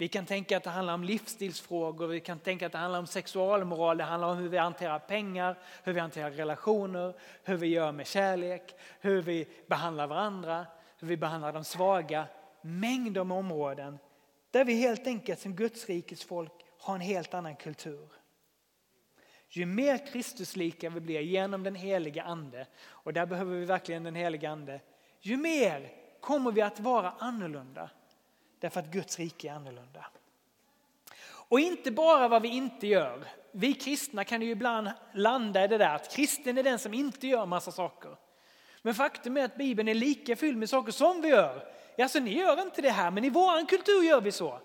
Vi 0.00 0.08
kan 0.08 0.26
tänka 0.26 0.56
att 0.56 0.64
det 0.64 0.70
handlar 0.70 0.94
om 0.94 1.04
livsstilsfrågor, 1.04 2.06
vi 2.06 2.20
kan 2.20 2.38
tänka 2.38 2.66
att 2.66 2.72
det 2.72 2.78
handlar 2.78 2.98
om 2.98 3.06
sexualmoral, 3.06 3.98
det 3.98 4.04
handlar 4.04 4.28
om 4.28 4.36
hur 4.36 4.48
vi 4.48 4.58
hanterar 4.58 4.98
pengar, 4.98 5.58
hur 5.84 5.92
vi 5.92 6.00
hanterar 6.00 6.30
relationer, 6.30 7.14
hur 7.44 7.56
vi 7.56 7.66
gör 7.66 7.92
med 7.92 8.06
kärlek, 8.06 8.74
hur 9.00 9.22
vi 9.22 9.48
behandlar 9.66 10.06
varandra, 10.06 10.66
hur 10.98 11.08
vi 11.08 11.16
behandlar 11.16 11.52
de 11.52 11.64
svaga. 11.64 12.26
Mängder 12.62 13.24
med 13.24 13.36
områden 13.36 13.98
där 14.50 14.64
vi 14.64 14.74
helt 14.74 15.06
enkelt 15.06 15.40
som 15.40 15.54
Guds 15.54 15.86
rikes 15.86 16.24
folk 16.24 16.52
har 16.78 16.94
en 16.94 17.00
helt 17.00 17.34
annan 17.34 17.56
kultur. 17.56 18.08
Ju 19.48 19.66
mer 19.66 20.06
Kristuslika 20.06 20.90
vi 20.90 21.00
blir 21.00 21.20
genom 21.20 21.62
den 21.62 21.74
heliga 21.74 22.22
ande, 22.22 22.66
och 22.86 23.12
där 23.12 23.26
behöver 23.26 23.56
vi 23.56 23.64
verkligen 23.64 24.02
den 24.02 24.14
heliga 24.14 24.50
ande, 24.50 24.80
ju 25.20 25.36
mer 25.36 25.92
kommer 26.20 26.52
vi 26.52 26.62
att 26.62 26.80
vara 26.80 27.10
annorlunda. 27.18 27.90
Därför 28.60 28.80
att 28.80 28.90
Guds 28.90 29.18
rike 29.18 29.48
är 29.48 29.52
annorlunda. 29.52 30.06
Och 31.48 31.60
inte 31.60 31.90
bara 31.90 32.28
vad 32.28 32.42
vi 32.42 32.48
inte 32.48 32.86
gör. 32.86 33.24
Vi 33.52 33.74
kristna 33.74 34.24
kan 34.24 34.42
ju 34.42 34.50
ibland 34.50 34.90
landa 35.14 35.64
i 35.64 35.68
det 35.68 35.78
där 35.78 35.94
att 35.94 36.12
kristen 36.12 36.58
är 36.58 36.62
den 36.62 36.78
som 36.78 36.94
inte 36.94 37.26
gör 37.26 37.46
massa 37.46 37.72
saker. 37.72 38.16
Men 38.82 38.94
faktum 38.94 39.36
är 39.36 39.44
att 39.44 39.56
Bibeln 39.56 39.88
är 39.88 39.94
lika 39.94 40.36
fylld 40.36 40.58
med 40.58 40.70
saker 40.70 40.92
som 40.92 41.20
vi 41.20 41.28
gör. 41.28 41.68
Alltså 41.98 42.18
ni 42.18 42.38
gör 42.38 42.62
inte 42.62 42.82
det 42.82 42.90
här 42.90 43.10
men 43.10 43.24
i 43.24 43.30
våran 43.30 43.66
kultur 43.66 44.02
gör 44.02 44.20
vi 44.20 44.32
så. 44.32 44.60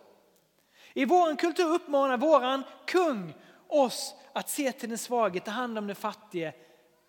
I 0.93 1.05
våran 1.05 1.37
kultur 1.37 1.73
uppmanar 1.73 2.17
våran 2.17 2.63
kung 2.85 3.33
oss 3.67 4.15
att 4.33 4.49
se 4.49 4.71
till 4.71 4.89
den 4.89 4.97
svage, 4.97 5.39
ta 5.39 5.51
hand 5.51 5.77
om 5.77 5.87
den 5.87 5.95
fattige, 5.95 6.53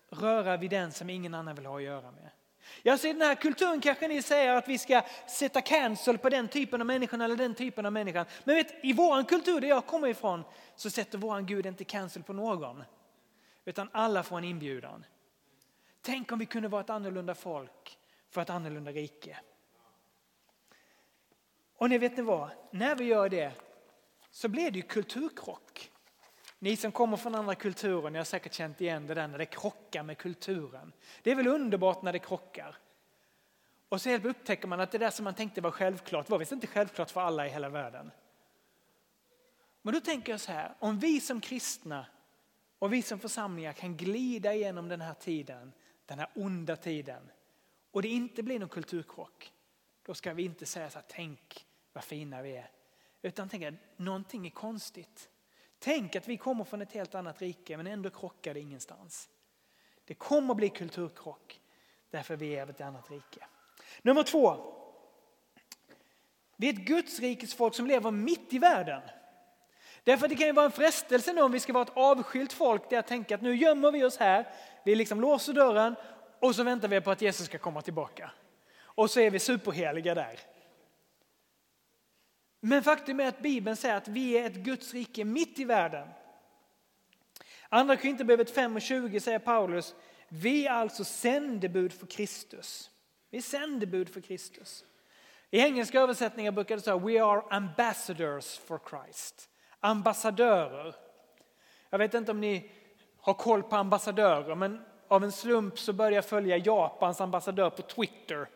röra 0.09 0.57
vid 0.57 0.69
den 0.69 0.91
som 0.91 1.09
ingen 1.09 1.33
annan 1.33 1.55
vill 1.55 1.65
ha 1.65 1.77
att 1.77 1.83
göra 1.83 2.11
med. 2.11 2.29
Ja, 2.83 2.97
så 2.97 3.07
I 3.07 3.13
den 3.13 3.21
här 3.21 3.35
kulturen 3.35 3.81
kanske 3.81 4.07
ni 4.07 4.21
säger 4.21 4.55
att 4.55 4.67
vi 4.67 4.77
ska 4.77 5.01
sätta 5.27 5.61
cancel 5.61 6.17
på 6.17 6.29
den 6.29 6.47
typen 6.47 6.81
av 6.81 6.87
människan 6.87 7.21
eller 7.21 7.35
den 7.35 7.55
typen 7.55 7.85
av 7.85 7.93
människan. 7.93 8.25
Men 8.43 8.55
vet, 8.55 8.85
i 8.85 8.93
vår 8.93 9.23
kultur 9.23 9.61
där 9.61 9.67
jag 9.67 9.85
kommer 9.85 10.07
ifrån 10.07 10.43
så 10.75 10.89
sätter 10.89 11.17
vår 11.17 11.41
Gud 11.41 11.65
inte 11.65 11.83
cancel 11.83 12.23
på 12.23 12.33
någon. 12.33 12.83
Utan 13.65 13.89
alla 13.91 14.23
får 14.23 14.37
en 14.37 14.43
inbjudan. 14.43 15.05
Tänk 16.01 16.31
om 16.31 16.39
vi 16.39 16.45
kunde 16.45 16.67
vara 16.67 16.81
ett 16.81 16.89
annorlunda 16.89 17.35
folk 17.35 17.97
för 18.29 18.41
ett 18.41 18.49
annorlunda 18.49 18.91
rike. 18.91 19.37
Och 21.77 21.89
ni 21.89 21.97
vet 21.97 22.17
ni 22.17 22.23
vad, 22.23 22.49
när 22.71 22.95
vi 22.95 23.05
gör 23.05 23.29
det 23.29 23.51
så 24.31 24.47
blir 24.47 24.71
det 24.71 24.77
ju 24.77 24.81
kulturkrock. 24.81 25.91
Ni 26.65 26.75
som 26.75 26.91
kommer 26.91 27.17
från 27.17 27.35
andra 27.35 27.55
kulturer, 27.55 28.09
ni 28.09 28.17
har 28.17 28.25
säkert 28.25 28.53
känt 28.53 28.81
igen 28.81 29.07
det 29.07 29.13
där 29.13 29.27
när 29.27 29.37
det 29.37 29.45
krockar 29.45 30.03
med 30.03 30.17
kulturen. 30.17 30.93
Det 31.23 31.31
är 31.31 31.35
väl 31.35 31.47
underbart 31.47 32.01
när 32.01 32.13
det 32.13 32.19
krockar. 32.19 32.77
Och 33.89 34.01
så 34.01 34.15
upptäcker 34.15 34.67
man 34.67 34.79
att 34.79 34.91
det 34.91 34.97
där 34.97 35.09
som 35.09 35.23
man 35.23 35.33
tänkte 35.33 35.61
var 35.61 35.71
självklart 35.71 36.29
var 36.29 36.37
visst 36.37 36.51
inte 36.51 36.67
självklart 36.67 37.11
för 37.11 37.21
alla 37.21 37.47
i 37.47 37.49
hela 37.49 37.69
världen. 37.69 38.11
Men 39.81 39.93
då 39.93 39.99
tänker 39.99 40.33
jag 40.33 40.41
så 40.41 40.51
här, 40.51 40.73
om 40.79 40.99
vi 40.99 41.21
som 41.21 41.41
kristna 41.41 42.05
och 42.79 42.93
vi 42.93 43.01
som 43.01 43.19
församlingar 43.19 43.73
kan 43.73 43.97
glida 43.97 44.53
igenom 44.53 44.87
den 44.87 45.01
här 45.01 45.13
tiden, 45.13 45.73
den 46.05 46.19
här 46.19 46.29
onda 46.35 46.75
tiden 46.75 47.31
och 47.91 48.01
det 48.01 48.07
inte 48.07 48.43
blir 48.43 48.59
någon 48.59 48.69
kulturkrock, 48.69 49.51
då 50.03 50.13
ska 50.13 50.33
vi 50.33 50.43
inte 50.43 50.65
säga 50.65 50.89
så 50.89 50.99
här, 50.99 51.05
tänk 51.09 51.65
vad 51.93 52.03
fina 52.03 52.41
vi 52.41 52.57
är. 52.57 52.69
Utan 53.21 53.49
tänka, 53.49 53.73
någonting 53.97 54.45
är 54.47 54.51
konstigt. 54.51 55.29
Tänk 55.85 56.15
att 56.15 56.27
vi 56.27 56.37
kommer 56.37 56.63
från 56.63 56.81
ett 56.81 56.93
helt 56.93 57.15
annat 57.15 57.41
rike 57.41 57.77
men 57.77 57.87
ändå 57.87 58.09
krockar 58.09 58.53
det 58.53 58.59
ingenstans. 58.59 59.29
Det 60.05 60.13
kommer 60.13 60.53
bli 60.53 60.69
kulturkrock 60.69 61.61
därför 62.09 62.35
vi 62.35 62.55
är 62.55 62.61
av 62.61 62.69
ett 62.69 62.81
annat 62.81 63.11
rike. 63.11 63.45
Nummer 64.01 64.23
två. 64.23 64.73
Vi 66.55 66.69
är 66.69 66.73
ett 66.73 66.79
Guds 66.79 67.19
rikes 67.19 67.53
folk 67.53 67.75
som 67.75 67.87
lever 67.87 68.11
mitt 68.11 68.53
i 68.53 68.59
världen. 68.59 69.01
Därför 70.03 70.27
det 70.27 70.35
kan 70.35 70.47
ju 70.47 70.53
vara 70.53 70.65
en 70.65 70.71
frestelse 70.71 71.33
nu 71.33 71.41
om 71.41 71.51
vi 71.51 71.59
ska 71.59 71.73
vara 71.73 71.83
ett 71.83 71.97
avskilt 71.97 72.53
folk 72.53 72.89
där 72.89 72.97
jag 72.97 73.07
tänka 73.07 73.35
att 73.35 73.41
nu 73.41 73.55
gömmer 73.55 73.91
vi 73.91 74.03
oss 74.03 74.17
här, 74.17 74.47
vi 74.85 74.95
liksom 74.95 75.21
låser 75.21 75.53
dörren 75.53 75.95
och 76.39 76.55
så 76.55 76.63
väntar 76.63 76.87
vi 76.87 77.01
på 77.01 77.11
att 77.11 77.21
Jesus 77.21 77.45
ska 77.45 77.57
komma 77.57 77.81
tillbaka. 77.81 78.31
Och 78.77 79.11
så 79.11 79.19
är 79.19 79.31
vi 79.31 79.39
superheliga 79.39 80.15
där. 80.15 80.39
Men 82.67 82.83
faktum 82.83 83.19
är 83.19 83.27
att 83.27 83.39
Bibeln 83.39 83.75
säger 83.75 83.95
att 83.95 84.07
vi 84.07 84.37
är 84.37 84.45
ett 84.45 84.55
Guds 84.55 84.93
rike 84.93 85.25
mitt 85.25 85.59
i 85.59 85.65
världen. 85.65 86.07
Andra 87.69 87.95
Korinthierbrevet 87.95 88.51
5 88.51 88.75
och 88.75 88.81
20 88.81 89.19
säger 89.19 89.39
Paulus, 89.39 89.95
vi 90.27 90.67
är 90.67 90.71
alltså 90.71 91.03
sändebud 91.03 91.93
för 91.93 92.07
Kristus. 92.07 92.91
Vi 93.29 93.37
är 93.37 93.41
sändebud 93.41 94.09
för 94.09 94.21
Kristus. 94.21 94.85
I 95.49 95.59
engelska 95.59 96.01
översättningar 96.01 96.51
brukar 96.51 96.75
det 96.75 96.81
säga 96.81 96.97
We 96.97 97.23
are 97.23 97.41
ambassadors 97.49 98.57
for 98.59 98.79
Christ. 98.89 99.49
Ambassadörer. 99.79 100.95
Jag 101.89 101.97
vet 101.97 102.13
inte 102.13 102.31
om 102.31 102.41
ni 102.41 102.71
har 103.19 103.33
koll 103.33 103.63
på 103.63 103.75
ambassadörer 103.75 104.55
men 104.55 104.85
av 105.07 105.23
en 105.23 105.31
slump 105.31 105.79
så 105.79 105.93
började 105.93 106.15
jag 106.15 106.25
följa 106.25 106.57
Japans 106.57 107.21
ambassadör 107.21 107.69
på 107.69 107.81
Twitter. 107.81 108.49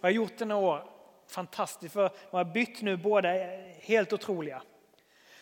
Jag 0.00 0.08
har 0.08 0.10
gjort 0.10 0.38
det 0.38 0.44
några 0.44 0.66
år 0.66 0.95
fantastiskt 1.28 1.94
för 1.94 2.02
de 2.30 2.36
har 2.36 2.44
bytt 2.44 2.82
nu 2.82 2.96
båda 2.96 3.28
helt 3.80 4.12
otroliga. 4.12 4.62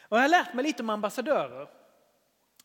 Och 0.01 0.17
jag 0.17 0.23
har 0.23 0.29
lärt 0.29 0.55
mig 0.55 0.65
lite 0.65 0.83
om 0.83 0.91
ambassadörer. 0.91 1.69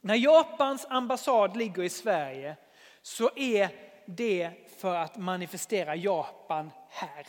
När 0.01 0.15
Japans 0.15 0.85
ambassad 0.89 1.57
ligger 1.57 1.83
i 1.83 1.89
Sverige 1.89 2.55
så 3.01 3.29
är 3.35 3.69
det 4.05 4.51
för 4.77 4.95
att 4.95 5.17
manifestera 5.17 5.95
Japan 5.95 6.71
här. 6.89 7.27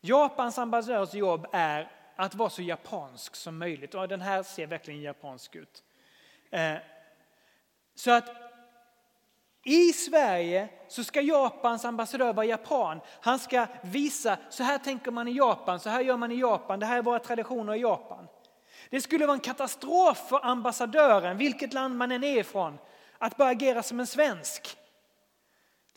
Japans 0.00 0.58
ambassadörs 0.58 1.14
jobb 1.14 1.46
är 1.52 1.90
att 2.16 2.34
vara 2.34 2.50
så 2.50 2.62
japansk 2.62 3.36
som 3.36 3.58
möjligt. 3.58 3.94
Och 3.94 4.08
den 4.08 4.20
här 4.20 4.42
ser 4.42 4.66
verkligen 4.66 5.02
japansk 5.02 5.54
ut. 5.54 5.82
Eh, 6.50 6.76
så 7.94 8.10
att 8.10 8.45
i 9.66 9.92
Sverige 9.92 10.68
så 10.88 11.04
ska 11.04 11.20
Japans 11.20 11.84
ambassadör 11.84 12.32
vara 12.32 12.46
japan. 12.46 13.00
Han 13.20 13.38
ska 13.38 13.66
visa, 13.82 14.38
så 14.50 14.62
här 14.62 14.78
tänker 14.78 15.10
man 15.10 15.28
i 15.28 15.32
Japan, 15.36 15.80
så 15.80 15.90
här 15.90 16.00
gör 16.00 16.16
man 16.16 16.32
i 16.32 16.40
Japan, 16.40 16.80
det 16.80 16.86
här 16.86 16.98
är 16.98 17.02
våra 17.02 17.18
traditioner 17.18 17.74
i 17.74 17.80
Japan. 17.80 18.28
Det 18.90 19.00
skulle 19.00 19.26
vara 19.26 19.34
en 19.34 19.40
katastrof 19.40 20.28
för 20.28 20.46
ambassadören, 20.46 21.38
vilket 21.38 21.72
land 21.72 21.96
man 21.96 22.12
än 22.12 22.24
är 22.24 22.38
ifrån, 22.38 22.78
att 23.18 23.36
börja 23.36 23.50
agera 23.50 23.82
som 23.82 24.00
en 24.00 24.06
svensk. 24.06 24.76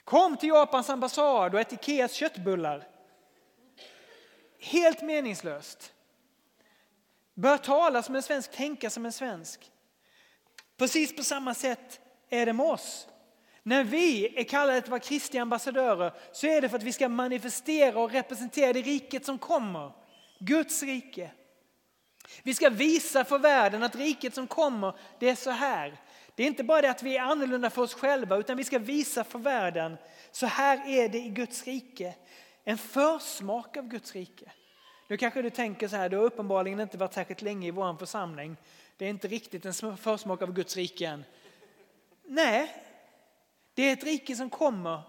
Kom 0.04 0.38
till 0.38 0.50
Japans 0.50 0.90
ambassad 0.90 1.54
och 1.54 1.60
ät 1.60 1.74
Ikeas 1.74 2.14
köttbullar. 2.14 2.88
Helt 4.60 5.02
meningslöst. 5.02 5.94
Bör 7.34 7.58
tala 7.58 8.04
som 8.04 8.16
en 8.16 8.24
svensk, 8.24 8.52
tänka 8.52 8.90
som 8.90 9.06
en 9.06 9.12
svensk. 9.12 9.72
Precis 10.78 11.16
på 11.16 11.24
samma 11.24 11.54
sätt 11.54 12.00
är 12.30 12.46
det 12.46 12.54
med 12.54 12.66
oss. 12.66 13.08
När 13.70 13.84
vi 13.84 14.40
är 14.40 14.44
kallade 14.44 14.78
att 14.78 14.90
vara 14.90 15.00
Kristi 15.00 15.38
ambassadörer 15.38 16.14
så 16.32 16.48
är 16.48 16.62
det 16.62 16.70
för 16.70 16.78
att 16.78 16.84
vi 16.84 16.94
ska 16.94 17.10
manifestera 17.10 18.00
och 18.00 18.12
representera 18.12 18.74
det 18.74 18.82
riket 18.82 19.26
som 19.26 19.38
kommer. 19.40 19.92
Guds 20.40 20.84
rike. 20.84 21.32
Vi 22.44 22.54
ska 22.54 22.70
visa 22.70 23.26
för 23.26 23.40
världen 23.40 23.84
att 23.84 23.96
riket 23.96 24.36
som 24.36 24.48
kommer, 24.48 24.94
det 25.20 25.30
är 25.30 25.36
så 25.36 25.52
här. 25.52 25.98
Det 26.36 26.44
är 26.44 26.48
inte 26.48 26.64
bara 26.64 26.82
det 26.82 26.90
att 26.90 27.04
vi 27.04 27.18
är 27.18 27.22
annorlunda 27.22 27.70
för 27.70 27.82
oss 27.82 27.94
själva 27.94 28.38
utan 28.38 28.58
vi 28.58 28.64
ska 28.64 28.80
visa 28.80 29.24
för 29.24 29.40
världen, 29.40 29.98
så 30.32 30.46
här 30.46 30.88
är 30.88 31.10
det 31.10 31.18
i 31.18 31.30
Guds 31.30 31.64
rike. 31.64 32.16
En 32.64 32.78
försmak 32.78 33.78
av 33.78 33.88
Guds 33.88 34.16
rike. 34.16 34.52
Nu 35.08 35.18
kanske 35.18 35.42
du 35.42 35.50
tänker 35.50 35.88
så 35.88 35.96
här, 35.96 36.10
du 36.10 36.18
har 36.18 36.24
uppenbarligen 36.24 36.80
inte 36.80 36.98
varit 36.98 37.14
särskilt 37.14 37.42
länge 37.42 37.68
i 37.68 37.72
vår 37.72 37.98
församling. 37.98 38.58
Det 38.98 39.06
är 39.06 39.10
inte 39.10 39.28
riktigt 39.28 39.66
en 39.66 39.98
försmak 39.98 40.42
av 40.42 40.54
Guds 40.54 40.76
rike 40.76 41.08
än. 41.08 41.24
Nej, 42.26 42.86
det 43.80 43.90
är 43.90 43.94
ett 43.94 44.04
rike 44.04 44.36
som 44.36 44.50
kommer, 44.50 45.02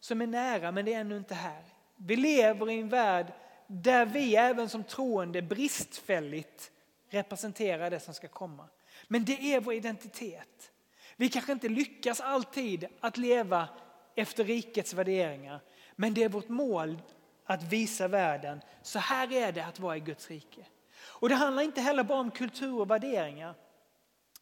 som 0.00 0.20
är 0.20 0.26
nära, 0.26 0.72
men 0.72 0.84
det 0.84 0.94
är 0.94 1.00
ännu 1.00 1.16
inte 1.16 1.34
här. 1.34 1.64
Vi 1.96 2.16
lever 2.16 2.70
i 2.70 2.80
en 2.80 2.88
värld 2.88 3.32
där 3.66 4.06
vi 4.06 4.36
även 4.36 4.68
som 4.68 4.84
troende 4.84 5.42
bristfälligt 5.42 6.70
representerar 7.10 7.90
det 7.90 8.00
som 8.00 8.14
ska 8.14 8.28
komma. 8.28 8.68
Men 9.08 9.24
det 9.24 9.54
är 9.54 9.60
vår 9.60 9.74
identitet. 9.74 10.72
Vi 11.16 11.28
kanske 11.28 11.52
inte 11.52 11.68
lyckas 11.68 12.20
alltid 12.20 12.86
att 13.00 13.16
leva 13.16 13.68
efter 14.14 14.44
rikets 14.44 14.94
värderingar. 14.94 15.60
Men 15.96 16.14
det 16.14 16.22
är 16.22 16.28
vårt 16.28 16.48
mål 16.48 17.02
att 17.44 17.62
visa 17.62 18.08
världen, 18.08 18.60
så 18.82 18.98
här 18.98 19.32
är 19.32 19.52
det 19.52 19.64
att 19.64 19.80
vara 19.80 19.96
i 19.96 20.00
Guds 20.00 20.30
rike. 20.30 20.66
Och 20.98 21.28
det 21.28 21.34
handlar 21.34 21.62
inte 21.62 21.80
heller 21.80 22.04
bara 22.04 22.20
om 22.20 22.30
kultur 22.30 22.80
och 22.80 22.90
värderingar. 22.90 23.54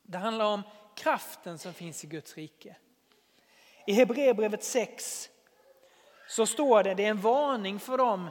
Det 0.02 0.18
handlar 0.18 0.44
om 0.44 0.62
kraften 0.96 1.58
som 1.58 1.74
finns 1.74 2.04
i 2.04 2.06
Guds 2.06 2.36
rike. 2.36 2.76
I 3.86 3.92
Hebreerbrevet 3.92 4.64
6 4.64 5.28
så 6.28 6.46
står 6.46 6.82
det, 6.82 6.94
det 6.94 7.04
är 7.04 7.10
en 7.10 7.20
varning 7.20 7.80
för 7.80 7.98
dem 7.98 8.30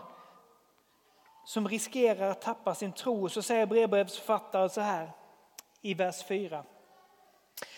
som 1.46 1.68
riskerar 1.68 2.30
att 2.30 2.42
tappa 2.42 2.76
sin 2.76 2.92
tro. 2.92 3.30
Så 3.30 3.42
säger 3.42 3.66
brevbrevets 3.66 4.18
författare 4.18 4.70
så 4.70 4.82
här 4.82 5.12
i 5.82 5.94
vers 5.94 6.24
4. 6.24 6.64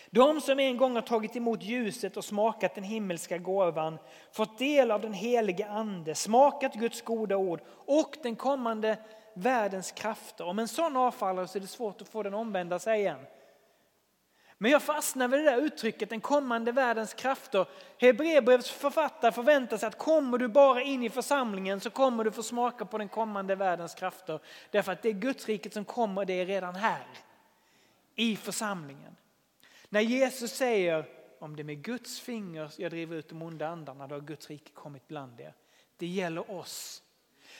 De 0.09 0.41
som 0.41 0.59
en 0.59 0.77
gång 0.77 0.95
har 0.95 1.01
tagit 1.01 1.35
emot 1.35 1.63
ljuset 1.63 2.17
och 2.17 2.25
smakat 2.25 2.75
den 2.75 2.83
himmelska 2.83 3.37
gåvan, 3.37 3.97
fått 4.31 4.57
del 4.57 4.91
av 4.91 5.01
den 5.01 5.13
helige 5.13 5.67
ande, 5.67 6.15
smakat 6.15 6.73
Guds 6.73 7.01
goda 7.01 7.37
ord 7.37 7.61
och 7.85 8.17
den 8.23 8.35
kommande 8.35 8.97
världens 9.33 9.91
krafter. 9.91 10.45
Om 10.45 10.59
en 10.59 10.67
sån 10.67 10.97
avfaller 10.97 11.45
så 11.45 11.57
är 11.57 11.61
det 11.61 11.67
svårt 11.67 12.01
att 12.01 12.09
få 12.09 12.23
den 12.23 12.33
omvända 12.33 12.79
sig 12.79 12.99
igen. 12.99 13.19
Men 14.57 14.71
jag 14.71 14.83
fastnar 14.83 15.27
vid 15.27 15.39
det 15.39 15.51
där 15.51 15.57
uttrycket, 15.57 16.09
den 16.09 16.21
kommande 16.21 16.71
världens 16.71 17.13
krafter. 17.13 17.65
Hebreerbrevets 17.97 18.71
författare 18.71 19.31
förväntar 19.31 19.77
sig 19.77 19.87
att 19.87 19.97
kommer 19.97 20.37
du 20.37 20.47
bara 20.47 20.81
in 20.81 21.03
i 21.03 21.09
församlingen 21.09 21.79
så 21.79 21.89
kommer 21.89 22.23
du 22.23 22.31
få 22.31 22.43
smaka 22.43 22.85
på 22.85 22.97
den 22.97 23.09
kommande 23.09 23.55
världens 23.55 23.95
krafter. 23.95 24.39
Därför 24.71 24.91
att 24.91 25.01
det 25.01 25.09
är 25.09 25.13
Guds 25.13 25.45
riket 25.45 25.73
som 25.73 25.85
kommer, 25.85 26.25
det 26.25 26.33
är 26.33 26.45
redan 26.45 26.75
här. 26.75 27.07
I 28.15 28.35
församlingen. 28.35 29.15
När 29.89 30.01
Jesus 30.01 30.51
säger 30.51 31.05
om 31.39 31.55
det 31.55 31.61
är 31.61 31.63
med 31.63 31.83
Guds 31.83 32.19
finger 32.19 32.71
jag 32.77 32.91
driver 32.91 33.15
ut 33.15 33.29
de 33.29 33.41
onda 33.41 33.67
andarna, 33.67 34.07
då 34.07 34.15
har 34.15 34.21
Guds 34.21 34.49
rike 34.49 34.71
kommit 34.71 35.07
bland 35.07 35.39
er. 35.39 35.53
Det 35.97 36.07
gäller 36.07 36.51
oss. 36.51 37.03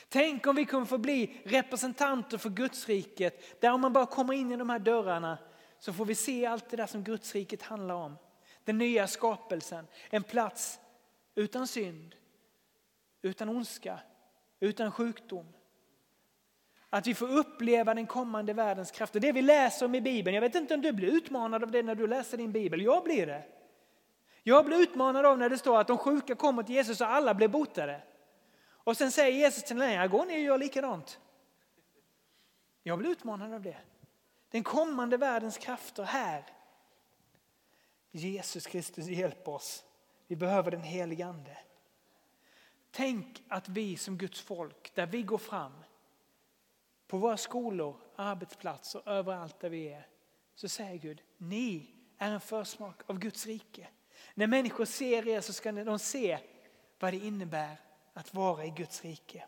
Tänk 0.08 0.46
om 0.46 0.56
vi 0.56 0.64
kommer 0.64 0.86
få 0.86 0.98
bli 0.98 1.40
representanter 1.44 2.38
för 2.38 2.50
Guds 2.50 2.88
riket 2.88 3.60
där 3.60 3.72
om 3.72 3.80
man 3.80 3.92
bara 3.92 4.06
kommer 4.06 4.34
in 4.34 4.52
i 4.52 4.56
de 4.56 4.70
här 4.70 4.78
dörrarna 4.78 5.38
så 5.86 5.92
får 5.92 6.04
vi 6.04 6.14
se 6.14 6.46
allt 6.46 6.68
det 6.68 6.76
där 6.76 6.86
som 6.86 7.02
Guds 7.02 7.34
riket 7.34 7.62
handlar 7.62 7.94
om. 7.94 8.16
Den 8.64 8.78
nya 8.78 9.06
skapelsen, 9.06 9.86
en 10.10 10.22
plats 10.22 10.80
utan 11.34 11.66
synd, 11.66 12.14
utan 13.22 13.48
ondska, 13.48 14.00
utan 14.60 14.92
sjukdom. 14.92 15.46
Att 16.90 17.06
vi 17.06 17.14
får 17.14 17.28
uppleva 17.28 17.94
den 17.94 18.06
kommande 18.06 18.52
världens 18.52 18.90
krafter. 18.90 19.20
Det 19.20 19.32
vi 19.32 19.42
läser 19.42 19.86
om 19.86 19.94
i 19.94 20.00
Bibeln, 20.00 20.34
jag 20.34 20.40
vet 20.40 20.54
inte 20.54 20.74
om 20.74 20.80
du 20.80 20.92
blir 20.92 21.08
utmanad 21.08 21.62
av 21.62 21.70
det 21.70 21.82
när 21.82 21.94
du 21.94 22.06
läser 22.06 22.36
din 22.36 22.52
Bibel, 22.52 22.82
jag 22.82 23.04
blir 23.04 23.26
det. 23.26 23.44
Jag 24.42 24.64
blir 24.64 24.76
utmanad 24.76 25.26
av 25.26 25.38
när 25.38 25.50
det 25.50 25.58
står 25.58 25.80
att 25.80 25.86
de 25.86 25.98
sjuka 25.98 26.34
kommer 26.34 26.62
till 26.62 26.74
Jesus 26.74 27.00
och 27.00 27.10
alla 27.10 27.34
blir 27.34 27.48
botade. 27.48 28.02
Och 28.68 28.96
sen 28.96 29.12
säger 29.12 29.38
Jesus 29.38 29.64
till 29.64 29.76
mig, 29.76 30.08
gå 30.08 30.24
ner 30.24 30.36
och 30.36 30.42
gör 30.42 30.58
likadant. 30.58 31.20
Jag 32.82 32.98
blir 32.98 33.10
utmanad 33.10 33.54
av 33.54 33.62
det. 33.62 33.76
Den 34.56 34.64
kommande 34.64 35.16
världens 35.16 35.58
krafter 35.58 36.02
här. 36.02 36.44
Jesus 38.10 38.66
Kristus 38.66 39.06
hjälp 39.06 39.48
oss. 39.48 39.84
Vi 40.26 40.36
behöver 40.36 40.70
den 40.70 40.82
helige 40.82 41.26
Ande. 41.26 41.58
Tänk 42.90 43.42
att 43.48 43.68
vi 43.68 43.96
som 43.96 44.18
Guds 44.18 44.40
folk, 44.40 44.94
där 44.94 45.06
vi 45.06 45.22
går 45.22 45.38
fram, 45.38 45.72
på 47.06 47.18
våra 47.18 47.36
skolor, 47.36 47.96
arbetsplatser, 48.16 49.08
överallt 49.08 49.60
där 49.60 49.70
vi 49.70 49.88
är, 49.88 50.06
så 50.54 50.68
säger 50.68 50.96
Gud, 50.96 51.22
ni 51.36 51.90
är 52.18 52.32
en 52.32 52.40
försmak 52.40 53.10
av 53.10 53.18
Guds 53.18 53.46
rike. 53.46 53.88
När 54.34 54.46
människor 54.46 54.84
ser 54.84 55.28
er 55.28 55.40
så 55.40 55.52
ska 55.52 55.72
de 55.72 55.98
se 55.98 56.38
vad 56.98 57.12
det 57.12 57.18
innebär 57.18 57.76
att 58.12 58.34
vara 58.34 58.64
i 58.64 58.70
Guds 58.70 59.04
rike. 59.04 59.44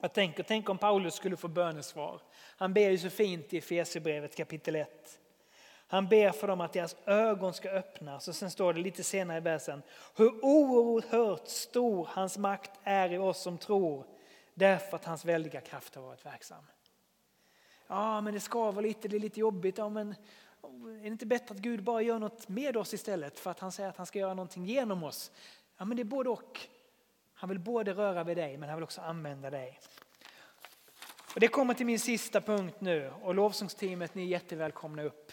Jag 0.00 0.12
tänker, 0.12 0.42
tänk 0.42 0.68
om 0.68 0.78
Paulus 0.78 1.14
skulle 1.14 1.36
få 1.36 1.48
bönesvar. 1.48 2.20
Han 2.56 2.74
ber 2.74 2.90
ju 2.90 2.98
så 2.98 3.10
fint 3.10 3.52
i 3.52 3.58
Efesierbrevet 3.58 4.36
kapitel 4.36 4.76
1. 4.76 5.18
Han 5.90 6.08
ber 6.08 6.30
för 6.30 6.48
dem 6.48 6.60
att 6.60 6.72
deras 6.72 6.96
ögon 7.06 7.54
ska 7.54 7.70
öppnas 7.70 8.28
och 8.28 8.34
sen 8.34 8.50
står 8.50 8.72
det 8.72 8.80
lite 8.80 9.02
senare 9.02 9.38
i 9.38 9.40
versen. 9.40 9.82
Hur 10.16 10.44
oerhört 10.44 11.48
stor 11.48 12.08
hans 12.10 12.38
makt 12.38 12.70
är 12.84 13.12
i 13.12 13.18
oss 13.18 13.42
som 13.42 13.58
tror 13.58 14.04
därför 14.54 14.96
att 14.96 15.04
hans 15.04 15.24
väldiga 15.24 15.60
kraft 15.60 15.94
har 15.94 16.02
varit 16.02 16.26
verksam. 16.26 16.64
Ja, 17.86 18.20
men 18.20 18.34
det 18.34 18.40
skaver 18.40 18.82
lite, 18.82 19.08
det 19.08 19.16
är 19.16 19.20
lite 19.20 19.40
jobbigt. 19.40 19.78
Ja, 19.78 19.88
men 19.88 20.14
är 20.62 21.02
det 21.02 21.06
inte 21.08 21.26
bättre 21.26 21.54
att 21.54 21.60
Gud 21.60 21.82
bara 21.82 22.02
gör 22.02 22.18
något 22.18 22.48
med 22.48 22.76
oss 22.76 22.94
istället 22.94 23.38
för 23.38 23.50
att 23.50 23.60
han 23.60 23.72
säger 23.72 23.88
att 23.88 23.96
han 23.96 24.06
ska 24.06 24.18
göra 24.18 24.34
någonting 24.34 24.64
genom 24.64 25.04
oss? 25.04 25.30
Ja, 25.76 25.84
men 25.84 25.96
det 25.96 26.02
är 26.02 26.04
både 26.04 26.30
och. 26.30 26.68
Han 27.40 27.48
vill 27.48 27.58
både 27.58 27.92
röra 27.92 28.24
vid 28.24 28.36
dig 28.36 28.56
men 28.56 28.68
han 28.68 28.78
vill 28.78 28.84
också 28.84 29.00
använda 29.00 29.50
dig. 29.50 29.80
Och 31.34 31.40
det 31.40 31.48
kommer 31.48 31.74
till 31.74 31.86
min 31.86 31.98
sista 31.98 32.40
punkt 32.40 32.80
nu 32.80 33.12
och 33.22 33.34
lovsångsteamet 33.34 34.14
ni 34.14 34.22
är 34.22 34.26
jättevälkomna 34.26 35.02
upp. 35.02 35.32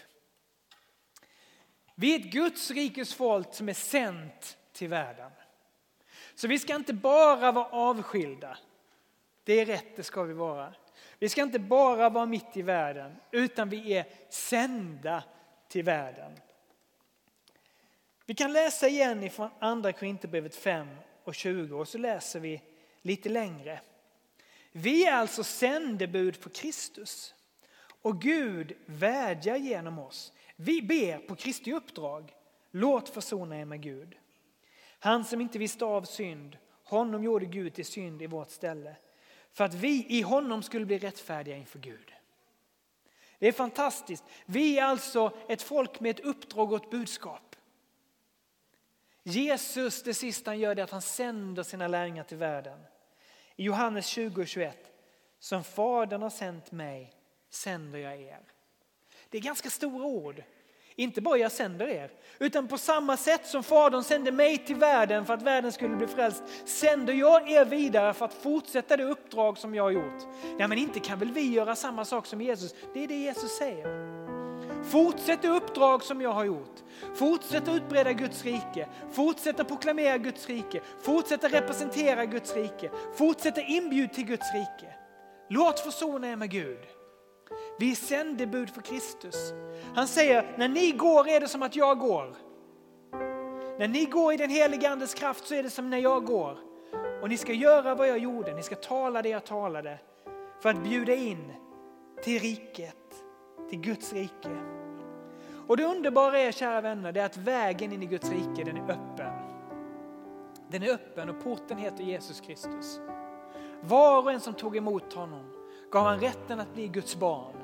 Vi 1.96 2.16
är 2.16 2.20
ett 2.20 2.32
Guds 2.32 2.72
rikes 2.72 3.14
folk 3.14 3.54
som 3.54 3.70
är 3.70 3.74
sänt 3.74 4.58
till 4.72 4.90
världen. 4.90 5.32
Så 6.36 6.48
vi 6.48 6.60
ska 6.60 6.76
inte 6.76 6.94
bara 6.94 7.52
vara 7.52 7.66
avskilda. 7.66 8.58
Det 9.44 9.54
är 9.54 9.66
rätt, 9.66 9.96
det 9.96 10.04
ska 10.04 10.24
vi 10.24 10.34
vara. 10.34 10.74
Vi 11.20 11.30
ska 11.30 11.42
inte 11.42 11.60
bara 11.60 12.10
vara 12.10 12.26
mitt 12.26 12.58
i 12.58 12.62
världen 12.62 13.16
utan 13.32 13.70
vi 13.70 13.94
är 13.94 14.06
sända 14.30 15.24
till 15.68 15.84
världen. 15.84 16.32
Vi 18.26 18.36
kan 18.36 18.54
läsa 18.54 18.88
igen 18.88 19.24
ifrån 19.24 19.50
andra 19.60 19.94
Korinthierbrevet 19.94 20.56
5 20.56 20.88
och 21.26 21.36
20 21.36 21.80
och 21.80 21.88
så 21.88 21.98
läser 21.98 22.40
vi 22.40 22.62
lite 23.02 23.30
längre. 23.30 23.80
Vi 24.72 25.06
är 25.06 25.14
alltså 25.14 25.44
sändebud 25.44 26.36
för 26.36 26.50
Kristus 26.50 27.36
och 28.02 28.22
Gud 28.22 28.74
vädjar 28.86 29.56
genom 29.56 30.00
oss. 30.00 30.34
Vi 30.56 30.82
ber 30.82 31.18
på 31.18 31.36
Kristi 31.36 31.74
uppdrag. 31.74 32.34
Låt 32.72 33.10
försona 33.10 33.60
er 33.60 33.66
med 33.66 33.82
Gud. 33.82 34.18
Han 35.00 35.26
som 35.26 35.42
inte 35.42 35.60
visste 35.60 35.86
av 35.86 36.04
synd, 36.04 36.58
honom 36.84 37.24
gjorde 37.24 37.46
Gud 37.46 37.74
till 37.74 37.86
synd 37.86 38.22
i 38.22 38.28
vårt 38.28 38.52
ställe 38.52 38.96
för 39.52 39.64
att 39.64 39.74
vi 39.74 40.06
i 40.10 40.22
honom 40.22 40.64
skulle 40.64 40.86
bli 40.86 40.98
rättfärdiga 40.98 41.58
inför 41.58 41.80
Gud. 41.80 42.14
Det 43.40 43.48
är 43.48 43.52
fantastiskt. 43.52 44.24
Vi 44.46 44.80
är 44.80 44.84
alltså 44.84 45.38
ett 45.48 45.62
folk 45.62 46.00
med 46.00 46.10
ett 46.10 46.26
uppdrag 46.26 46.72
och 46.72 46.84
ett 46.84 46.92
budskap. 46.92 47.55
Jesus, 49.28 50.04
det 50.04 50.14
sista 50.14 50.52
han 50.52 50.60
gör 50.60 50.80
är 50.80 50.84
att 50.84 50.92
han 50.92 51.02
sänder 51.02 51.64
sina 51.64 51.88
lärjungar 51.88 52.24
till 52.24 52.38
världen. 52.38 52.80
I 53.56 53.64
Johannes 53.64 54.06
20 54.06 54.42
och 54.42 54.48
21. 54.48 54.78
Som 55.40 55.64
Fadern 55.64 56.22
har 56.22 56.30
sänt 56.30 56.72
mig 56.72 57.14
sänder 57.50 58.00
jag 58.00 58.22
er. 58.22 58.40
Det 59.30 59.38
är 59.38 59.42
ganska 59.42 59.70
stora 59.70 60.06
ord. 60.06 60.44
Inte 60.96 61.22
bara 61.22 61.38
jag 61.38 61.52
sänder 61.52 61.88
er, 61.88 62.12
utan 62.40 62.68
på 62.68 62.78
samma 62.78 63.18
sätt 63.18 63.48
som 63.48 63.64
Fadern 63.64 64.04
sände 64.04 64.32
mig 64.32 64.58
till 64.58 64.76
världen 64.76 65.26
för 65.26 65.34
att 65.34 65.42
världen 65.42 65.72
skulle 65.72 65.96
bli 65.96 66.08
frälst, 66.08 66.44
sänder 66.66 67.14
jag 67.14 67.52
er 67.52 67.66
vidare 67.66 68.14
för 68.14 68.26
att 68.26 68.34
fortsätta 68.34 68.98
det 68.98 69.04
uppdrag 69.04 69.58
som 69.58 69.76
jag 69.76 69.84
har 69.84 69.92
gjort. 69.92 70.24
Ja, 70.60 70.68
men 70.68 70.78
inte 70.78 71.00
kan 71.00 71.20
väl 71.20 71.32
vi 71.32 71.54
göra 71.54 71.76
samma 71.76 72.06
sak 72.06 72.26
som 72.26 72.42
Jesus? 72.42 72.76
Det 72.94 73.04
är 73.04 73.08
det 73.08 73.16
Jesus 73.16 73.58
säger. 73.58 74.15
Fortsätt 74.86 75.42
det 75.42 75.48
uppdrag 75.48 76.04
som 76.04 76.22
jag 76.22 76.32
har 76.32 76.46
gjort. 76.46 76.84
Fortsätt 77.16 77.68
att 77.68 77.76
utbreda 77.76 78.14
Guds 78.14 78.44
rike. 78.44 78.88
Fortsätt 79.12 79.60
att 79.60 79.68
proklamera 79.68 80.18
Guds 80.18 80.48
rike. 80.48 80.82
Fortsätt 81.02 81.44
att 81.44 81.54
representera 81.54 82.26
Guds 82.26 82.56
rike. 82.56 82.92
Fortsätt 83.16 83.58
att 83.58 83.70
inbjuda 83.70 84.14
till 84.14 84.26
Guds 84.26 84.54
rike. 84.54 84.96
Låt 85.50 85.80
försona 85.80 86.30
er 86.30 86.36
med 86.36 86.50
Gud. 86.50 86.80
Vi 87.80 87.92
är 87.92 87.96
sändebud 87.96 88.70
för 88.70 88.82
Kristus. 88.82 89.54
Han 89.96 90.08
säger, 90.08 90.56
när 90.58 90.68
ni 90.68 90.92
går 90.92 91.30
är 91.30 91.40
det 91.40 91.48
som 91.48 91.64
att 91.64 91.76
jag 91.76 92.00
går. 92.00 92.36
När 93.80 93.88
ni 93.88 94.06
går 94.06 94.34
i 94.34 94.38
den 94.38 94.50
heliga 94.50 94.90
andes 94.90 95.14
kraft 95.14 95.48
så 95.48 95.56
är 95.56 95.64
det 95.64 95.70
som 95.70 95.90
när 95.90 95.98
jag 95.98 96.26
går. 96.26 96.58
Och 97.22 97.30
ni 97.30 97.38
ska 97.38 97.54
göra 97.54 97.96
vad 97.96 98.08
jag 98.08 98.18
gjorde, 98.18 98.54
ni 98.54 98.64
ska 98.64 98.76
tala 98.76 99.22
det 99.22 99.30
jag 99.30 99.46
talade. 99.46 100.00
För 100.62 100.70
att 100.70 100.84
bjuda 100.84 101.14
in 101.14 101.54
till 102.24 102.40
riket, 102.40 103.05
i 103.76 103.78
Guds 103.78 104.14
rike. 104.14 104.58
Och 105.68 105.78
det 105.78 105.84
underbara 105.84 106.40
är, 106.40 106.52
kära 106.52 106.82
vänner, 106.82 107.12
det 107.12 107.22
är 107.22 107.26
att 107.26 107.38
vägen 107.38 107.92
in 107.92 108.04
i 108.04 108.06
Guds 108.06 108.30
rike 108.30 108.64
den 108.64 108.78
är 108.78 108.92
öppen. 108.92 109.34
Den 110.70 110.84
är 110.84 110.94
öppen 110.94 111.30
och 111.30 111.44
porten 111.44 111.78
heter 111.78 112.04
Jesus 112.04 112.42
Kristus. 112.42 113.00
Var 113.82 114.22
och 114.22 114.32
en 114.32 114.40
som 114.40 114.54
tog 114.54 114.78
emot 114.78 115.14
honom 115.14 115.46
gav 115.92 116.06
han 116.06 116.20
rätten 116.20 116.60
att 116.60 116.74
bli 116.74 116.88
Guds 116.88 117.16
barn 117.16 117.56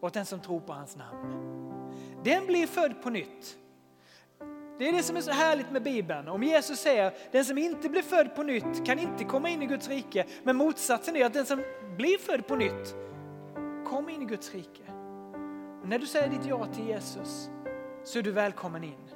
åt 0.00 0.14
den 0.14 0.26
som 0.26 0.40
tror 0.40 0.60
på 0.60 0.72
hans 0.72 0.96
namn. 0.96 1.50
Den 2.24 2.46
blir 2.46 2.66
född 2.66 3.02
på 3.02 3.10
nytt. 3.10 3.56
Det 4.78 4.88
är 4.88 4.92
det 4.92 5.02
som 5.02 5.16
är 5.16 5.20
så 5.20 5.30
härligt 5.30 5.70
med 5.70 5.82
Bibeln. 5.82 6.28
Om 6.28 6.42
Jesus 6.42 6.80
säger 6.80 7.12
den 7.32 7.44
som 7.44 7.58
inte 7.58 7.88
blir 7.88 8.02
född 8.02 8.34
på 8.36 8.42
nytt 8.42 8.86
kan 8.86 8.98
inte 8.98 9.24
komma 9.24 9.48
in 9.48 9.62
i 9.62 9.66
Guds 9.66 9.88
rike. 9.88 10.26
Men 10.42 10.56
motsatsen 10.56 11.16
är 11.16 11.26
att 11.26 11.34
den 11.34 11.46
som 11.46 11.62
blir 11.96 12.18
född 12.18 12.46
på 12.46 12.56
nytt 12.56 12.94
kommer 13.84 14.10
in 14.10 14.22
i 14.22 14.24
Guds 14.24 14.54
rike. 14.54 14.82
Och 15.82 15.88
när 15.88 15.98
du 15.98 16.06
säger 16.06 16.28
ditt 16.28 16.46
ja 16.46 16.66
till 16.66 16.86
Jesus 16.86 17.50
så 18.04 18.18
är 18.18 18.22
du 18.22 18.32
välkommen 18.32 18.84
in. 18.84 19.10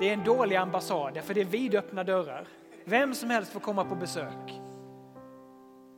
Det 0.00 0.08
är 0.08 0.12
en 0.12 0.24
dålig 0.24 0.56
ambassad, 0.56 1.18
för 1.24 1.34
det 1.34 1.40
är 1.40 1.44
vidöppna 1.44 2.04
dörrar. 2.04 2.48
Vem 2.84 3.14
som 3.14 3.30
helst 3.30 3.52
får 3.52 3.60
komma 3.60 3.84
på 3.84 3.94
besök. 3.94 4.60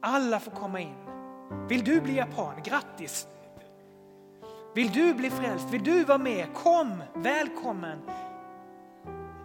Alla 0.02 0.40
får 0.40 0.50
komma 0.50 0.80
in. 0.80 0.94
Vill 1.68 1.84
du 1.84 2.00
bli 2.00 2.16
japan? 2.16 2.54
Grattis! 2.64 3.28
Vill 4.74 4.92
du 4.92 5.14
bli 5.14 5.30
frälst? 5.30 5.70
Vill 5.70 5.84
du 5.84 6.04
vara 6.04 6.18
med? 6.18 6.46
Kom! 6.54 7.02
Välkommen! 7.14 7.98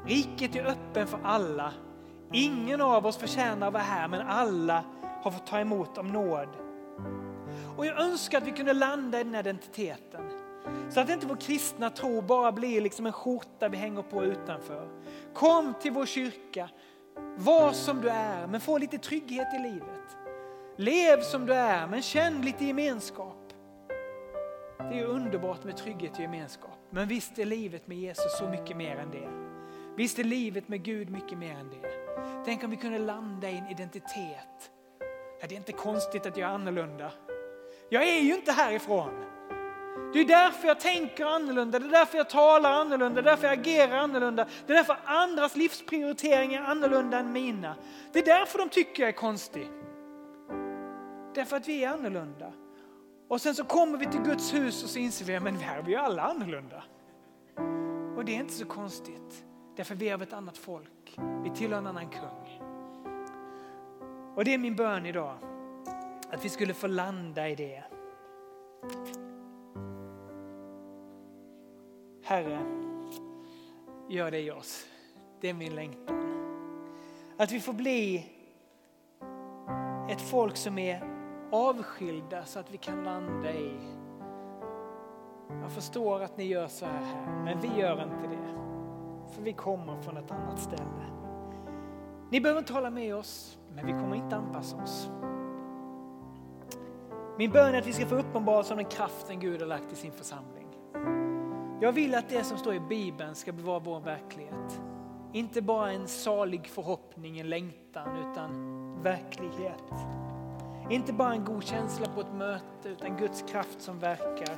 Riket 0.05 0.55
är 0.55 0.65
öppen 0.65 1.07
för 1.07 1.19
alla. 1.23 1.73
Ingen 2.33 2.81
av 2.81 3.05
oss 3.05 3.17
förtjänar 3.17 3.67
att 3.67 3.73
vara 3.73 3.83
här, 3.83 4.07
men 4.07 4.21
alla 4.27 4.83
har 5.21 5.31
fått 5.31 5.47
ta 5.47 5.59
emot 5.59 5.97
om 5.97 6.07
nåd. 6.07 6.49
Och 7.77 7.85
jag 7.85 8.01
önskar 8.01 8.37
att 8.37 8.47
vi 8.47 8.51
kunde 8.51 8.73
landa 8.73 9.19
i 9.19 9.23
den 9.23 9.33
här 9.33 9.41
identiteten. 9.41 10.38
Så 10.89 10.99
att 10.99 11.09
inte 11.09 11.27
vår 11.27 11.35
kristna 11.35 11.89
tro 11.89 12.21
bara 12.21 12.51
blir 12.51 12.81
liksom 12.81 13.05
en 13.05 13.11
skjorta 13.11 13.69
vi 13.69 13.77
hänger 13.77 14.01
på 14.01 14.23
utanför. 14.23 14.89
Kom 15.33 15.73
till 15.81 15.91
vår 15.91 16.05
kyrka, 16.05 16.69
var 17.37 17.71
som 17.71 18.01
du 18.01 18.09
är, 18.09 18.47
men 18.47 18.61
få 18.61 18.77
lite 18.77 18.97
trygghet 18.97 19.47
i 19.53 19.59
livet. 19.59 20.17
Lev 20.75 21.21
som 21.21 21.45
du 21.45 21.53
är, 21.53 21.87
men 21.87 22.01
känn 22.01 22.41
lite 22.41 22.65
gemenskap. 22.65 23.53
Det 24.77 24.99
är 24.99 25.05
underbart 25.05 25.63
med 25.63 25.77
trygghet 25.77 26.13
och 26.13 26.19
gemenskap. 26.19 26.77
Men 26.89 27.07
visst 27.07 27.39
är 27.39 27.45
livet 27.45 27.87
med 27.87 27.97
Jesus 27.97 28.37
så 28.37 28.47
mycket 28.47 28.77
mer 28.77 28.95
än 28.95 29.11
det. 29.11 29.29
Visst 29.95 30.19
är 30.19 30.23
livet 30.23 30.67
med 30.67 30.83
Gud 30.83 31.09
mycket 31.09 31.37
mer 31.37 31.55
än 31.55 31.69
det. 31.69 31.89
Tänk 32.45 32.63
om 32.63 32.69
vi 32.69 32.77
kunde 32.77 32.99
landa 32.99 33.49
i 33.49 33.57
en 33.57 33.67
identitet. 33.67 34.71
Ja, 35.41 35.47
det 35.47 35.55
är 35.55 35.57
inte 35.57 35.71
konstigt 35.71 36.25
att 36.25 36.37
jag 36.37 36.49
är 36.49 36.53
annorlunda. 36.53 37.11
Jag 37.89 38.03
är 38.03 38.21
ju 38.21 38.35
inte 38.35 38.51
härifrån. 38.51 39.38
Det 40.13 40.19
är 40.19 40.25
därför 40.25 40.67
jag 40.67 40.79
tänker 40.79 41.25
annorlunda, 41.25 41.79
det 41.79 41.85
är 41.85 41.89
därför 41.89 42.17
jag 42.17 42.29
talar 42.29 42.71
annorlunda, 42.71 43.21
det 43.21 43.29
är 43.29 43.31
därför 43.31 43.47
jag 43.47 43.59
agerar 43.59 43.97
annorlunda. 43.97 44.47
Det 44.67 44.73
är 44.73 44.77
därför 44.77 44.97
andras 45.05 45.55
livsprioriteringar 45.55 46.61
är 46.61 46.65
annorlunda 46.65 47.19
än 47.19 47.31
mina. 47.31 47.75
Det 48.11 48.19
är 48.19 48.25
därför 48.25 48.59
de 48.59 48.69
tycker 48.69 49.03
jag 49.03 49.09
är 49.09 49.13
konstig. 49.13 49.67
Därför 51.35 51.57
att 51.57 51.67
vi 51.67 51.83
är 51.83 51.89
annorlunda. 51.89 52.51
Och 53.27 53.41
sen 53.41 53.55
så 53.55 53.63
kommer 53.63 53.97
vi 53.97 54.05
till 54.05 54.21
Guds 54.21 54.53
hus 54.53 54.83
och 54.83 54.89
så 54.89 54.99
inser 54.99 55.25
vi 55.25 55.35
att 55.35 55.61
här 55.61 55.77
är 55.77 55.83
vi 55.83 55.95
alla 55.95 56.21
annorlunda. 56.21 56.83
Och 58.17 58.25
det 58.25 58.35
är 58.35 58.39
inte 58.39 58.53
så 58.53 58.65
konstigt. 58.65 59.45
Därför 59.75 59.95
vi 59.95 60.09
är 60.09 60.13
av 60.13 60.21
ett 60.21 60.33
annat 60.33 60.57
folk. 60.57 61.17
Vi 61.43 61.49
tillhör 61.49 61.77
en 61.77 61.87
annan 61.87 62.09
kung. 62.09 62.61
Och 64.35 64.45
det 64.45 64.53
är 64.53 64.57
min 64.57 64.75
bön 64.75 65.05
idag. 65.05 65.37
Att 66.31 66.45
vi 66.45 66.49
skulle 66.49 66.73
få 66.73 66.87
landa 66.87 67.49
i 67.49 67.55
det. 67.55 67.83
Herre, 72.29 72.59
gör 74.07 74.31
det 74.31 74.39
i 74.39 74.51
oss. 74.51 74.85
Det 75.41 75.49
är 75.49 75.53
min 75.53 75.75
längtan. 75.75 76.15
Att 77.37 77.51
vi 77.51 77.59
får 77.59 77.73
bli 77.73 78.25
ett 80.09 80.21
folk 80.21 80.57
som 80.57 80.77
är 80.77 81.03
avskilda 81.51 82.45
så 82.45 82.59
att 82.59 82.71
vi 82.71 82.77
kan 82.77 83.03
landa 83.03 83.53
i. 83.53 83.71
Jag 85.61 85.71
förstår 85.71 86.21
att 86.21 86.37
ni 86.37 86.43
gör 86.43 86.67
så 86.67 86.85
här, 86.85 87.01
här 87.01 87.43
men 87.43 87.61
vi 87.61 87.81
gör 87.81 88.03
inte 88.03 88.27
det. 88.35 88.55
För 89.35 89.41
vi 89.41 89.53
kommer 89.53 90.01
från 90.01 90.17
ett 90.17 90.31
annat 90.31 90.59
ställe. 90.59 91.05
Ni 92.31 92.41
behöver 92.41 92.59
inte 92.59 92.73
hålla 92.73 92.89
med 92.89 93.15
oss, 93.15 93.59
men 93.75 93.85
vi 93.85 93.91
kommer 93.91 94.15
inte 94.15 94.35
anpassa 94.35 94.77
oss. 94.77 95.09
Min 97.37 97.51
bön 97.51 97.75
är 97.75 97.79
att 97.79 97.87
vi 97.87 97.93
ska 97.93 98.05
få 98.05 98.15
uppenbaras 98.15 98.71
av 98.71 98.77
den 98.77 98.85
kraften 98.85 99.39
Gud 99.39 99.61
har 99.61 99.67
lagt 99.67 99.93
i 99.93 99.95
sin 99.95 100.11
församling. 100.11 100.58
Jag 101.81 101.91
vill 101.91 102.15
att 102.15 102.29
det 102.29 102.43
som 102.43 102.57
står 102.57 102.73
i 102.73 102.79
Bibeln 102.79 103.35
ska 103.35 103.51
vara 103.51 103.79
vår 103.79 103.99
verklighet. 103.99 104.81
Inte 105.33 105.61
bara 105.61 105.91
en 105.91 106.07
salig 106.07 106.67
förhoppning, 106.67 107.39
en 107.39 107.49
längtan, 107.49 108.17
utan 108.17 109.03
verklighet. 109.03 109.93
Inte 110.89 111.13
bara 111.13 111.33
en 111.33 111.45
god 111.45 111.63
känsla 111.63 112.05
på 112.15 112.21
ett 112.21 112.33
möte, 112.33 112.89
utan 112.89 113.17
Guds 113.17 113.41
kraft 113.41 113.81
som 113.81 113.99
verkar. 113.99 114.57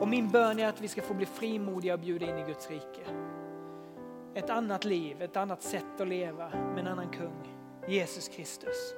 Och 0.00 0.08
min 0.08 0.28
bön 0.28 0.58
är 0.58 0.68
att 0.68 0.80
vi 0.80 0.88
ska 0.88 1.02
få 1.02 1.14
bli 1.14 1.26
frimodiga 1.26 1.94
och 1.94 2.00
bjuda 2.00 2.26
in 2.26 2.38
i 2.38 2.42
Guds 2.42 2.70
rike. 2.70 3.04
Ett 4.34 4.50
annat 4.50 4.84
liv, 4.84 5.22
ett 5.22 5.36
annat 5.36 5.62
sätt 5.62 6.00
att 6.00 6.08
leva 6.08 6.48
med 6.48 6.78
en 6.78 6.86
annan 6.86 7.08
kung, 7.08 7.56
Jesus 7.88 8.28
Kristus. 8.28 8.94